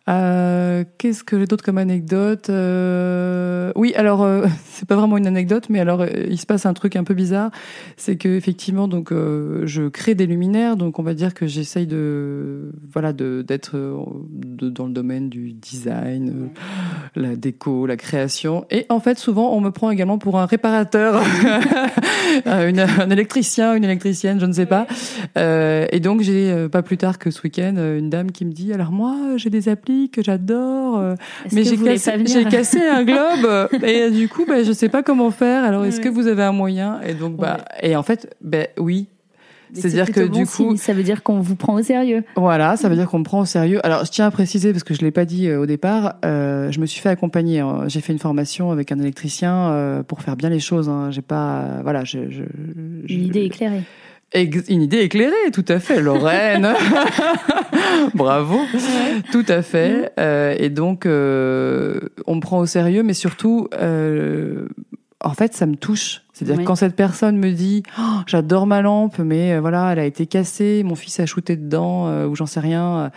Euh, 0.07 0.85
Qu'est-ce 0.99 1.25
que 1.25 1.38
j'ai 1.38 1.47
d'autre 1.47 1.64
comme 1.64 1.79
anecdote 1.79 2.51
Euh, 2.51 3.73
Oui, 3.75 3.95
alors 3.95 4.23
euh, 4.23 4.47
c'est 4.67 4.87
pas 4.87 4.97
vraiment 4.97 5.17
une 5.17 5.27
anecdote, 5.27 5.67
mais 5.71 5.81
alors 5.81 6.03
euh, 6.03 6.09
il 6.29 6.38
se 6.38 6.45
passe 6.45 6.67
un 6.67 6.75
truc 6.75 6.95
un 6.97 7.05
peu 7.05 7.14
bizarre, 7.14 7.51
c'est 7.97 8.17
que 8.17 8.29
effectivement 8.29 8.87
donc 8.87 9.12
euh, 9.12 9.62
je 9.67 9.88
crée 9.88 10.14
des 10.14 10.27
luminaires, 10.27 10.77
donc 10.77 10.99
on 10.99 11.03
va 11.03 11.14
dire 11.14 11.33
que 11.33 11.47
j'essaye 11.47 11.87
de 11.87 12.71
voilà 12.93 13.12
d'être 13.14 13.77
de- 13.77 14.69
dans 14.69 14.87
le 14.87 14.93
domaine 14.93 15.31
du 15.31 15.53
design, 15.53 16.51
la 17.17 17.35
déco, 17.37 17.87
la 17.87 17.97
création, 17.97 18.67
et 18.71 18.85
en 18.90 19.01
fait 19.01 19.19
souvent 19.19 19.55
on 19.57 19.61
me 19.62 19.71
prend 19.71 19.90
également 19.90 20.19
pour 20.19 20.38
un 20.38 20.45
réparateur, 20.47 21.23
une- 22.47 22.81
un 22.81 23.11
électricien, 23.11 23.75
une 23.75 23.85
électricienne, 23.85 24.38
je 24.38 24.47
ne 24.47 24.53
sais 24.53 24.67
pas. 24.67 24.87
Et 25.37 26.01
donc 26.01 26.21
j'ai 26.21 26.69
pas 26.69 26.83
plus 26.83 26.99
tard 26.99 27.19
que 27.19 27.31
ce 27.31 27.40
week-end 27.43 27.75
une 27.77 28.11
dame 28.11 28.33
qui 28.33 28.45
me 28.45 28.53
dit 28.53 28.73
alors 28.75 28.93
moi 28.93 29.17
j'ai 29.37 29.49
des 29.51 29.69
applis 29.71 29.93
que 30.12 30.22
j'adore 30.22 30.98
euh, 30.98 31.14
mais 31.52 31.64
j'ai 31.64 31.76
cassé, 31.76 32.12
j'ai 32.26 32.88
un 32.88 33.04
globe 33.12 33.44
euh, 33.44 33.68
et 33.83 34.02
euh, 34.02 34.11
du 34.11 34.28
coup 34.28 34.44
bah, 34.46 34.62
je 34.62 34.72
sais 34.72 34.88
pas 34.88 35.02
comment 35.02 35.30
faire 35.30 35.64
alors 35.64 35.85
est-ce 35.85 36.00
que 36.00 36.09
vous 36.09 36.26
avez 36.26 36.42
un 36.42 36.52
moyen? 36.52 37.00
Et 37.07 37.14
donc 37.14 37.37
bah 37.37 37.59
et 37.83 37.96
en 37.96 38.02
fait 38.02 38.35
ben 38.40 38.66
oui 38.78 39.07
C'est-à-dire 39.72 40.11
que 40.12 40.26
bon 40.26 40.38
du 40.40 40.46
signe, 40.46 40.68
coup- 40.70 40.76
ça 40.76 40.92
veut 40.92 41.02
dire 41.02 41.22
qu'on 41.22 41.40
vous 41.40 41.57
prend 41.57 41.74
au 41.74 41.83
sérieux. 41.83 42.22
voilà 42.37 42.76
ça 42.76 42.88
veut 42.88 42.96
dire 42.96 43.09
qu'on 43.09 43.18
me 43.20 43.24
prend 43.24 43.40
au 43.40 43.44
sérieux 43.44 43.80
alors 43.85 44.04
je 44.04 44.11
tiens 44.11 44.26
à 44.26 44.30
préciser 44.30 44.70
parce 44.72 44.85
que 44.85 44.94
je 44.94 45.00
l'ai 45.00 45.11
pas 45.11 45.24
dit 45.24 45.48
euh, 45.48 45.61
au 45.61 45.66
départ 45.66 46.14
euh, 46.24 46.70
je 46.70 46.80
me 46.80 46.87
suis 46.87 47.00
fait 47.00 47.09
accompagner 47.11 47.61
hein. 47.61 47.85
j'ai 47.88 48.00
fait 48.00 48.12
une 48.12 48.18
formation 48.18 48.70
avec 48.70 48.92
un 48.92 48.98
électricien 49.00 50.02
pour 50.07 50.20
faire 50.22 50.37
bien 50.37 50.48
les 50.50 50.61
choses 50.61 50.88
hein. 50.88 51.09
j'ai 51.11 51.22
pas 51.22 51.80
voilà 51.83 52.04
je, 52.04 52.30
je, 52.30 52.42
je- 53.07 53.14
Une 53.14 53.24
idée 53.24 53.42
éclairée. 53.42 53.83
Une 54.35 54.83
idée 54.83 54.99
éclairée, 54.99 55.51
tout 55.53 55.64
à 55.68 55.79
fait, 55.79 56.01
Lorraine. 56.01 56.75
Bravo, 58.14 58.61
tout 59.31 59.44
à 59.47 59.62
fait. 59.62 60.12
Euh, 60.18 60.57
et 60.59 60.70
donc, 60.70 61.07
euh, 61.07 62.01
on 62.27 62.35
me 62.35 62.40
prend 62.40 62.59
au 62.59 62.66
sérieux, 62.66 63.05
mais 63.05 63.14
surtout, 63.14 63.68
euh, 63.75 64.66
en 65.20 65.35
fait, 65.35 65.55
ça 65.55 65.66
me 65.66 65.77
touche. 65.77 66.23
C'est-à-dire 66.33 66.64
quand 66.64 66.75
cette 66.75 66.97
personne 66.97 67.38
me 67.38 67.53
dit, 67.53 67.85
oh, 67.97 68.20
j'adore 68.27 68.66
ma 68.66 68.83
lampe, 68.83 69.20
mais 69.20 69.57
voilà, 69.61 69.92
elle 69.92 70.01
a 70.01 70.05
été 70.05 70.27
cassée, 70.27 70.83
mon 70.85 70.97
fils 70.97 71.20
a 71.20 71.27
shooté 71.27 71.55
dedans, 71.55 72.27
ou 72.27 72.35
j'en 72.35 72.47
sais 72.47 72.61
rien. 72.61 73.12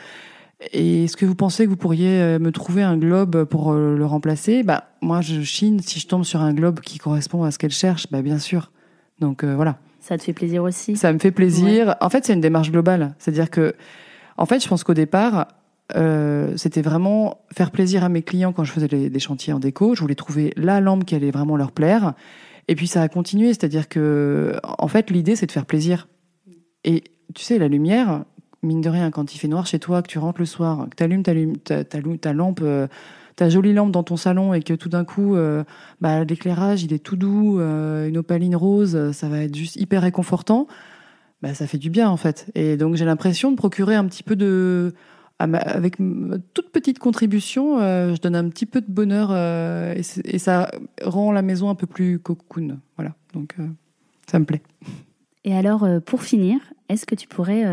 Et 0.72 1.06
est-ce 1.06 1.18
que 1.18 1.26
vous 1.26 1.36
pensez 1.36 1.66
que 1.66 1.70
vous 1.70 1.78
pourriez 1.78 2.38
me 2.38 2.52
trouver 2.52 2.84
un 2.84 2.96
globe 2.96 3.46
pour 3.46 3.74
le 3.74 4.06
remplacer? 4.06 4.62
Bah, 4.62 4.84
moi, 5.02 5.22
je 5.22 5.42
chine 5.42 5.80
si 5.82 6.00
je 6.00 6.08
tombe 6.08 6.24
sur 6.24 6.42
un 6.42 6.54
globe 6.54 6.80
qui 6.80 7.00
correspond 7.00 7.44
à 7.44 7.50
ce 7.50 7.58
qu'elle 7.58 7.72
cherche. 7.72 8.06
Bah, 8.12 8.22
bien 8.22 8.38
sûr. 8.38 8.72
Donc 9.20 9.44
voilà. 9.44 9.80
Ça 10.08 10.18
te 10.18 10.24
fait 10.24 10.32
plaisir 10.32 10.64
aussi 10.64 10.96
Ça 10.96 11.12
me 11.12 11.20
fait 11.20 11.32
plaisir. 11.32 11.96
En 12.00 12.10
fait, 12.10 12.24
c'est 12.24 12.34
une 12.34 12.40
démarche 12.40 12.72
globale. 12.72 13.14
C'est-à-dire 13.20 13.50
que, 13.50 13.74
en 14.38 14.46
fait, 14.46 14.64
je 14.64 14.68
pense 14.70 14.86
qu'au 14.86 14.94
départ, 14.94 15.50
euh, 15.98 16.54
c'était 16.56 16.82
vraiment 16.82 17.42
faire 17.54 17.72
plaisir 17.72 18.06
à 18.06 18.10
mes 18.10 18.22
clients 18.22 18.54
quand 18.54 18.64
je 18.64 18.72
faisais 18.72 18.88
des 18.88 19.20
chantiers 19.20 19.52
en 19.52 19.60
déco. 19.60 19.96
Je 19.96 20.02
voulais 20.02 20.16
trouver 20.16 20.54
la 20.56 20.80
lampe 20.80 21.04
qui 21.04 21.14
allait 21.14 21.32
vraiment 21.32 21.58
leur 21.58 21.74
plaire. 21.74 22.14
Et 22.70 22.76
puis 22.76 22.88
ça 22.88 23.02
a 23.02 23.10
continué, 23.10 23.48
c'est-à-dire 23.50 23.90
que, 23.90 24.56
en 24.64 24.88
fait, 24.88 25.10
l'idée 25.10 25.36
c'est 25.36 25.46
de 25.46 25.52
faire 25.52 25.66
plaisir. 25.66 26.08
Et 26.86 27.04
tu 27.36 27.44
sais, 27.44 27.58
la 27.58 27.68
lumière, 27.68 28.24
mine 28.64 28.80
de 28.80 28.90
rien, 28.90 29.12
quand 29.12 29.36
il 29.36 29.40
fait 29.40 29.50
noir 29.50 29.66
chez 29.66 29.80
toi, 29.80 30.02
que 30.02 30.08
tu 30.08 30.20
rentres 30.20 30.40
le 30.40 30.46
soir, 30.46 30.88
que 30.90 30.96
tu 30.96 31.04
allumes 31.04 31.58
ta, 31.58 31.84
ta, 31.84 32.02
ta, 32.02 32.34
lampe 32.34 32.62
euh, 32.64 32.88
ta 33.38 33.50
jolie 33.50 33.72
lampe 33.72 33.92
dans 33.92 34.04
ton 34.04 34.18
salon 34.18 34.54
et 34.54 34.62
que 34.62 34.74
tout 34.74 34.90
d'un 34.90 35.06
coup, 35.06 35.36
euh, 35.36 35.64
bah, 36.02 36.26
l'éclairage, 36.26 36.84
il 36.84 36.92
est 36.92 37.00
tout 37.00 37.16
doux, 37.16 37.60
euh, 37.60 38.10
une 38.10 38.18
opaline 38.18 38.56
rose, 38.56 39.12
ça 39.12 39.30
va 39.30 39.44
être 39.44 39.56
juste 39.56 39.76
hyper 39.76 40.02
réconfortant, 40.02 40.68
bah, 41.44 41.54
ça 41.54 41.68
fait 41.68 41.78
du 41.78 41.92
bien 41.92 42.10
en 42.10 42.18
fait. 42.18 42.52
Et 42.56 42.78
donc 42.78 42.96
j'ai 42.96 43.06
l'impression 43.06 43.52
de 43.52 43.56
procurer 43.56 43.96
un 43.96 44.06
petit 44.06 44.24
peu 44.24 44.36
de... 44.36 44.94
Avec 45.40 45.98
toute 46.56 46.72
petite 46.72 46.98
contribution, 46.98 47.78
euh, 47.80 48.16
je 48.16 48.20
donne 48.20 48.36
un 48.36 48.50
petit 48.50 48.66
peu 48.66 48.82
de 48.82 48.92
bonheur 48.92 49.32
et, 49.96 50.02
et, 50.26 50.40
ça 50.40 50.72
rend 51.04 51.32
la 51.32 51.44
maison 51.44 51.70
un 51.70 51.76
peu 51.76 51.86
plus 51.86 52.18
cocoon. 52.18 52.80
Voilà, 52.96 53.14
donc 53.36 53.56
ça 54.26 54.40
me 54.40 54.46
plaît. 54.46 54.64
Et 55.44 55.56
alors, 55.56 55.88
pour 56.08 56.24
finir, 56.24 56.58
est-ce 56.90 57.06
que 57.06 57.14
tu 57.14 57.28
pourrais 57.28 57.66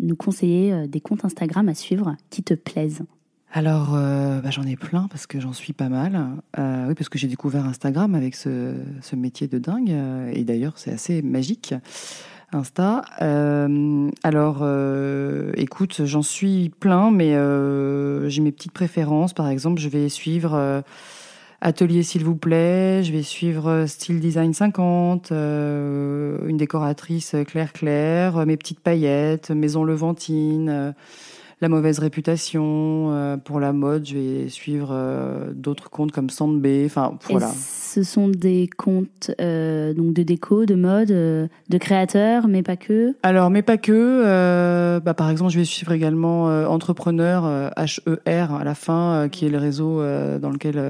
nous 0.00 0.16
conseiller 0.16 0.88
des 0.88 1.02
comptes 1.02 1.26
Instagram 1.26 1.68
à 1.68 1.74
suivre 1.74 2.16
qui 2.30 2.42
te 2.42 2.54
plaisent? 2.54 3.04
Alors, 3.56 3.92
euh, 3.94 4.40
bah, 4.40 4.50
j'en 4.50 4.64
ai 4.64 4.74
plein 4.74 5.06
parce 5.08 5.28
que 5.28 5.38
j'en 5.38 5.52
suis 5.52 5.72
pas 5.72 5.88
mal. 5.88 6.20
Euh, 6.58 6.88
oui, 6.88 6.94
parce 6.94 7.08
que 7.08 7.18
j'ai 7.18 7.28
découvert 7.28 7.64
Instagram 7.66 8.16
avec 8.16 8.34
ce, 8.34 8.74
métier 9.16 9.46
de 9.46 9.58
dingue. 9.58 9.92
Euh, 9.92 10.32
et 10.34 10.42
d'ailleurs, 10.42 10.72
c'est 10.74 10.90
assez 10.90 11.22
magique, 11.22 11.72
Insta. 12.52 13.02
alors, 14.24 14.66
écoute, 15.56 16.04
j'en 16.04 16.22
suis 16.22 16.70
plein, 16.80 17.12
mais 17.12 17.30
j'ai 18.28 18.40
mes 18.42 18.50
petites 18.50 18.72
préférences. 18.72 19.32
Par 19.32 19.48
exemple, 19.48 19.80
je 19.80 19.88
vais 19.88 20.08
suivre 20.08 20.82
Atelier 21.60 22.02
s'il 22.02 22.24
vous 22.24 22.36
plaît, 22.36 23.04
je 23.04 23.12
vais 23.12 23.22
suivre 23.22 23.84
Style 23.86 24.18
Design 24.18 24.52
50, 24.52 25.30
une 25.30 26.56
décoratrice 26.56 27.36
Claire 27.46 27.72
Claire, 27.72 28.46
mes 28.46 28.56
petites 28.56 28.80
paillettes, 28.80 29.52
Maison 29.52 29.84
Levantine 29.84 30.94
la 31.64 31.70
mauvaise 31.70 31.98
réputation. 31.98 33.08
Euh, 33.10 33.38
pour 33.38 33.58
la 33.58 33.72
mode, 33.72 34.06
je 34.06 34.18
vais 34.18 34.48
suivre 34.50 34.90
euh, 34.92 35.50
d'autres 35.54 35.88
comptes 35.88 36.12
comme 36.12 36.28
Sandbay. 36.28 36.84
Enfin, 36.84 37.16
voilà. 37.30 37.50
ce 37.56 38.02
sont 38.02 38.28
des 38.28 38.68
comptes 38.76 39.30
euh, 39.40 39.94
donc 39.94 40.12
de 40.12 40.22
déco, 40.22 40.66
de 40.66 40.74
mode, 40.74 41.08
de 41.08 41.78
créateurs, 41.78 42.48
mais 42.48 42.62
pas 42.62 42.76
que? 42.76 43.16
Alors, 43.22 43.48
mais 43.48 43.62
pas 43.62 43.78
que. 43.78 44.98
Bah, 44.98 45.14
par 45.14 45.30
exemple, 45.30 45.52
je 45.52 45.58
vais 45.58 45.64
suivre 45.64 45.92
également 45.92 46.44
Entrepreneur 46.68 47.70
HER 47.78 48.52
à 48.52 48.62
la 48.62 48.74
fin, 48.74 49.28
qui 49.32 49.46
est 49.46 49.50
le 49.50 49.58
réseau 49.58 50.02
dans 50.38 50.50
lequel 50.50 50.82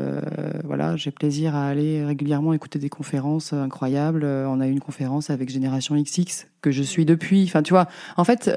voilà, 0.65 0.97
j'ai 0.97 1.13
plaisir 1.13 1.55
à 1.55 1.69
aller 1.69 2.05
régulièrement 2.05 2.53
écouter 2.53 2.81
des 2.81 2.89
conférences 2.89 3.53
incroyables. 3.53 4.25
On 4.25 4.61
a 4.61 4.67
eu 4.67 4.73
une 4.73 4.81
conférence 4.81 5.31
avec 5.31 5.51
Génération 5.51 5.95
XX 5.95 6.49
que 6.63 6.73
je 6.73 6.83
suis 6.83 7.05
depuis. 7.05 7.45
Enfin, 7.45 7.63
tu 7.63 7.73
vois, 7.73 7.87
en 8.17 8.25
fait, 8.25 8.51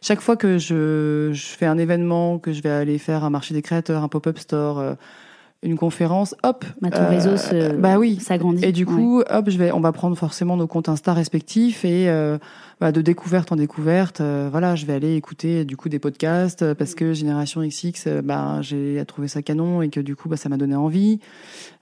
chaque 0.00 0.20
fois 0.20 0.36
que 0.36 0.58
je, 0.58 1.30
je, 1.32 1.46
fais 1.46 1.66
un 1.66 1.78
événement, 1.78 2.38
que 2.38 2.52
je 2.52 2.62
vais 2.62 2.70
aller 2.70 2.98
faire 2.98 3.24
un 3.24 3.30
marché 3.30 3.54
des 3.54 3.62
créateurs, 3.62 4.02
un 4.02 4.08
pop-up 4.08 4.38
store, 4.38 4.78
euh, 4.78 4.94
une 5.62 5.76
conférence, 5.76 6.36
hop, 6.44 6.64
bah, 6.80 6.90
ton 6.90 7.08
réseau 7.08 7.36
se, 7.36 7.74
bah 7.74 7.98
oui, 7.98 8.20
s'agrandit. 8.20 8.64
Et 8.64 8.70
du 8.70 8.86
coup, 8.86 9.22
hop, 9.28 9.50
je 9.50 9.58
vais, 9.58 9.72
on 9.72 9.80
va 9.80 9.90
prendre 9.90 10.16
forcément 10.16 10.56
nos 10.56 10.68
comptes 10.68 10.88
Insta 10.88 11.12
respectifs 11.12 11.84
et 11.84 12.08
euh, 12.08 12.38
bah, 12.80 12.92
de 12.92 13.00
découverte 13.00 13.50
en 13.50 13.56
découverte, 13.56 14.20
euh, 14.20 14.48
voilà, 14.52 14.76
je 14.76 14.86
vais 14.86 14.92
aller 14.92 15.16
écouter 15.16 15.64
du 15.64 15.76
coup 15.76 15.88
des 15.88 15.98
podcasts 15.98 16.74
parce 16.74 16.94
que 16.94 17.12
Génération 17.12 17.60
XX, 17.66 18.22
bah, 18.22 18.60
j'ai 18.62 19.02
trouvé 19.04 19.26
ça 19.26 19.42
canon 19.42 19.82
et 19.82 19.88
que 19.88 19.98
du 19.98 20.14
coup, 20.14 20.28
bah, 20.28 20.36
ça 20.36 20.48
m'a 20.48 20.58
donné 20.58 20.76
envie. 20.76 21.18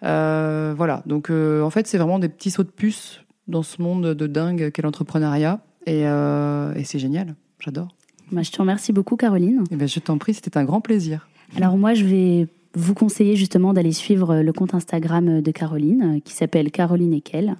voilà, 0.01 1.03
donc 1.05 1.31
en 1.31 1.71
fait, 1.71 1.87
c'est 1.87 1.99
vraiment 1.99 2.19
des 2.19 2.31
petits 2.31 2.51
sauts 2.51 2.65
de 2.65 2.71
puce 2.71 3.21
dans 3.47 3.63
ce 3.63 3.83
monde 3.83 4.15
de 4.15 4.27
dingue 4.27 4.71
qu'est 4.73 4.83
l'entrepreneuriat 4.83 5.61
et, 5.85 6.01
et 6.01 6.85
c'est 6.85 6.99
génial, 6.99 7.35
j'adore. 7.61 7.89
Bah, 8.33 8.43
je 8.43 8.51
te 8.51 8.59
remercie 8.59 8.93
beaucoup, 8.93 9.17
Caroline. 9.17 9.65
Eh 9.71 9.77
ben, 9.77 9.89
je 9.89 10.01
t'en 10.01 10.19
prie, 10.19 10.35
c'était 10.35 10.57
un 10.57 10.65
grand 10.65 10.81
plaisir. 10.81 11.29
Alors 11.57 11.77
moi, 11.77 11.95
je 11.95 12.05
vais 12.05 12.49
vous 12.75 12.95
conseiller 12.95 13.37
justement 13.37 13.73
d'aller 13.73 13.93
suivre 13.93 14.43
le 14.43 14.53
compte 14.53 14.75
Instagram 14.75 15.41
de 15.41 15.51
Caroline, 15.51 16.21
qui 16.25 16.35
s'appelle 16.35 16.71
Caroline 16.71 17.15
Ekel. 17.15 17.57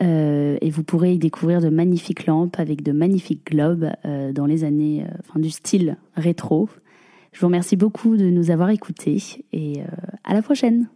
Euh, 0.00 0.56
et 0.60 0.70
vous 0.70 0.84
pourrez 0.84 1.14
y 1.14 1.18
découvrir 1.18 1.60
de 1.60 1.68
magnifiques 1.68 2.26
lampes 2.26 2.58
avec 2.60 2.82
de 2.82 2.92
magnifiques 2.92 3.46
globes 3.50 3.90
euh, 4.04 4.32
dans 4.32 4.46
les 4.46 4.62
années, 4.64 5.04
euh, 5.04 5.12
enfin 5.20 5.40
du 5.40 5.50
style 5.50 5.96
rétro. 6.16 6.68
Je 7.32 7.40
vous 7.40 7.46
remercie 7.46 7.76
beaucoup 7.76 8.16
de 8.16 8.30
nous 8.30 8.50
avoir 8.50 8.70
écoutés 8.70 9.44
et 9.52 9.82
à 10.24 10.34
la 10.34 10.42
prochaine. 10.42 10.88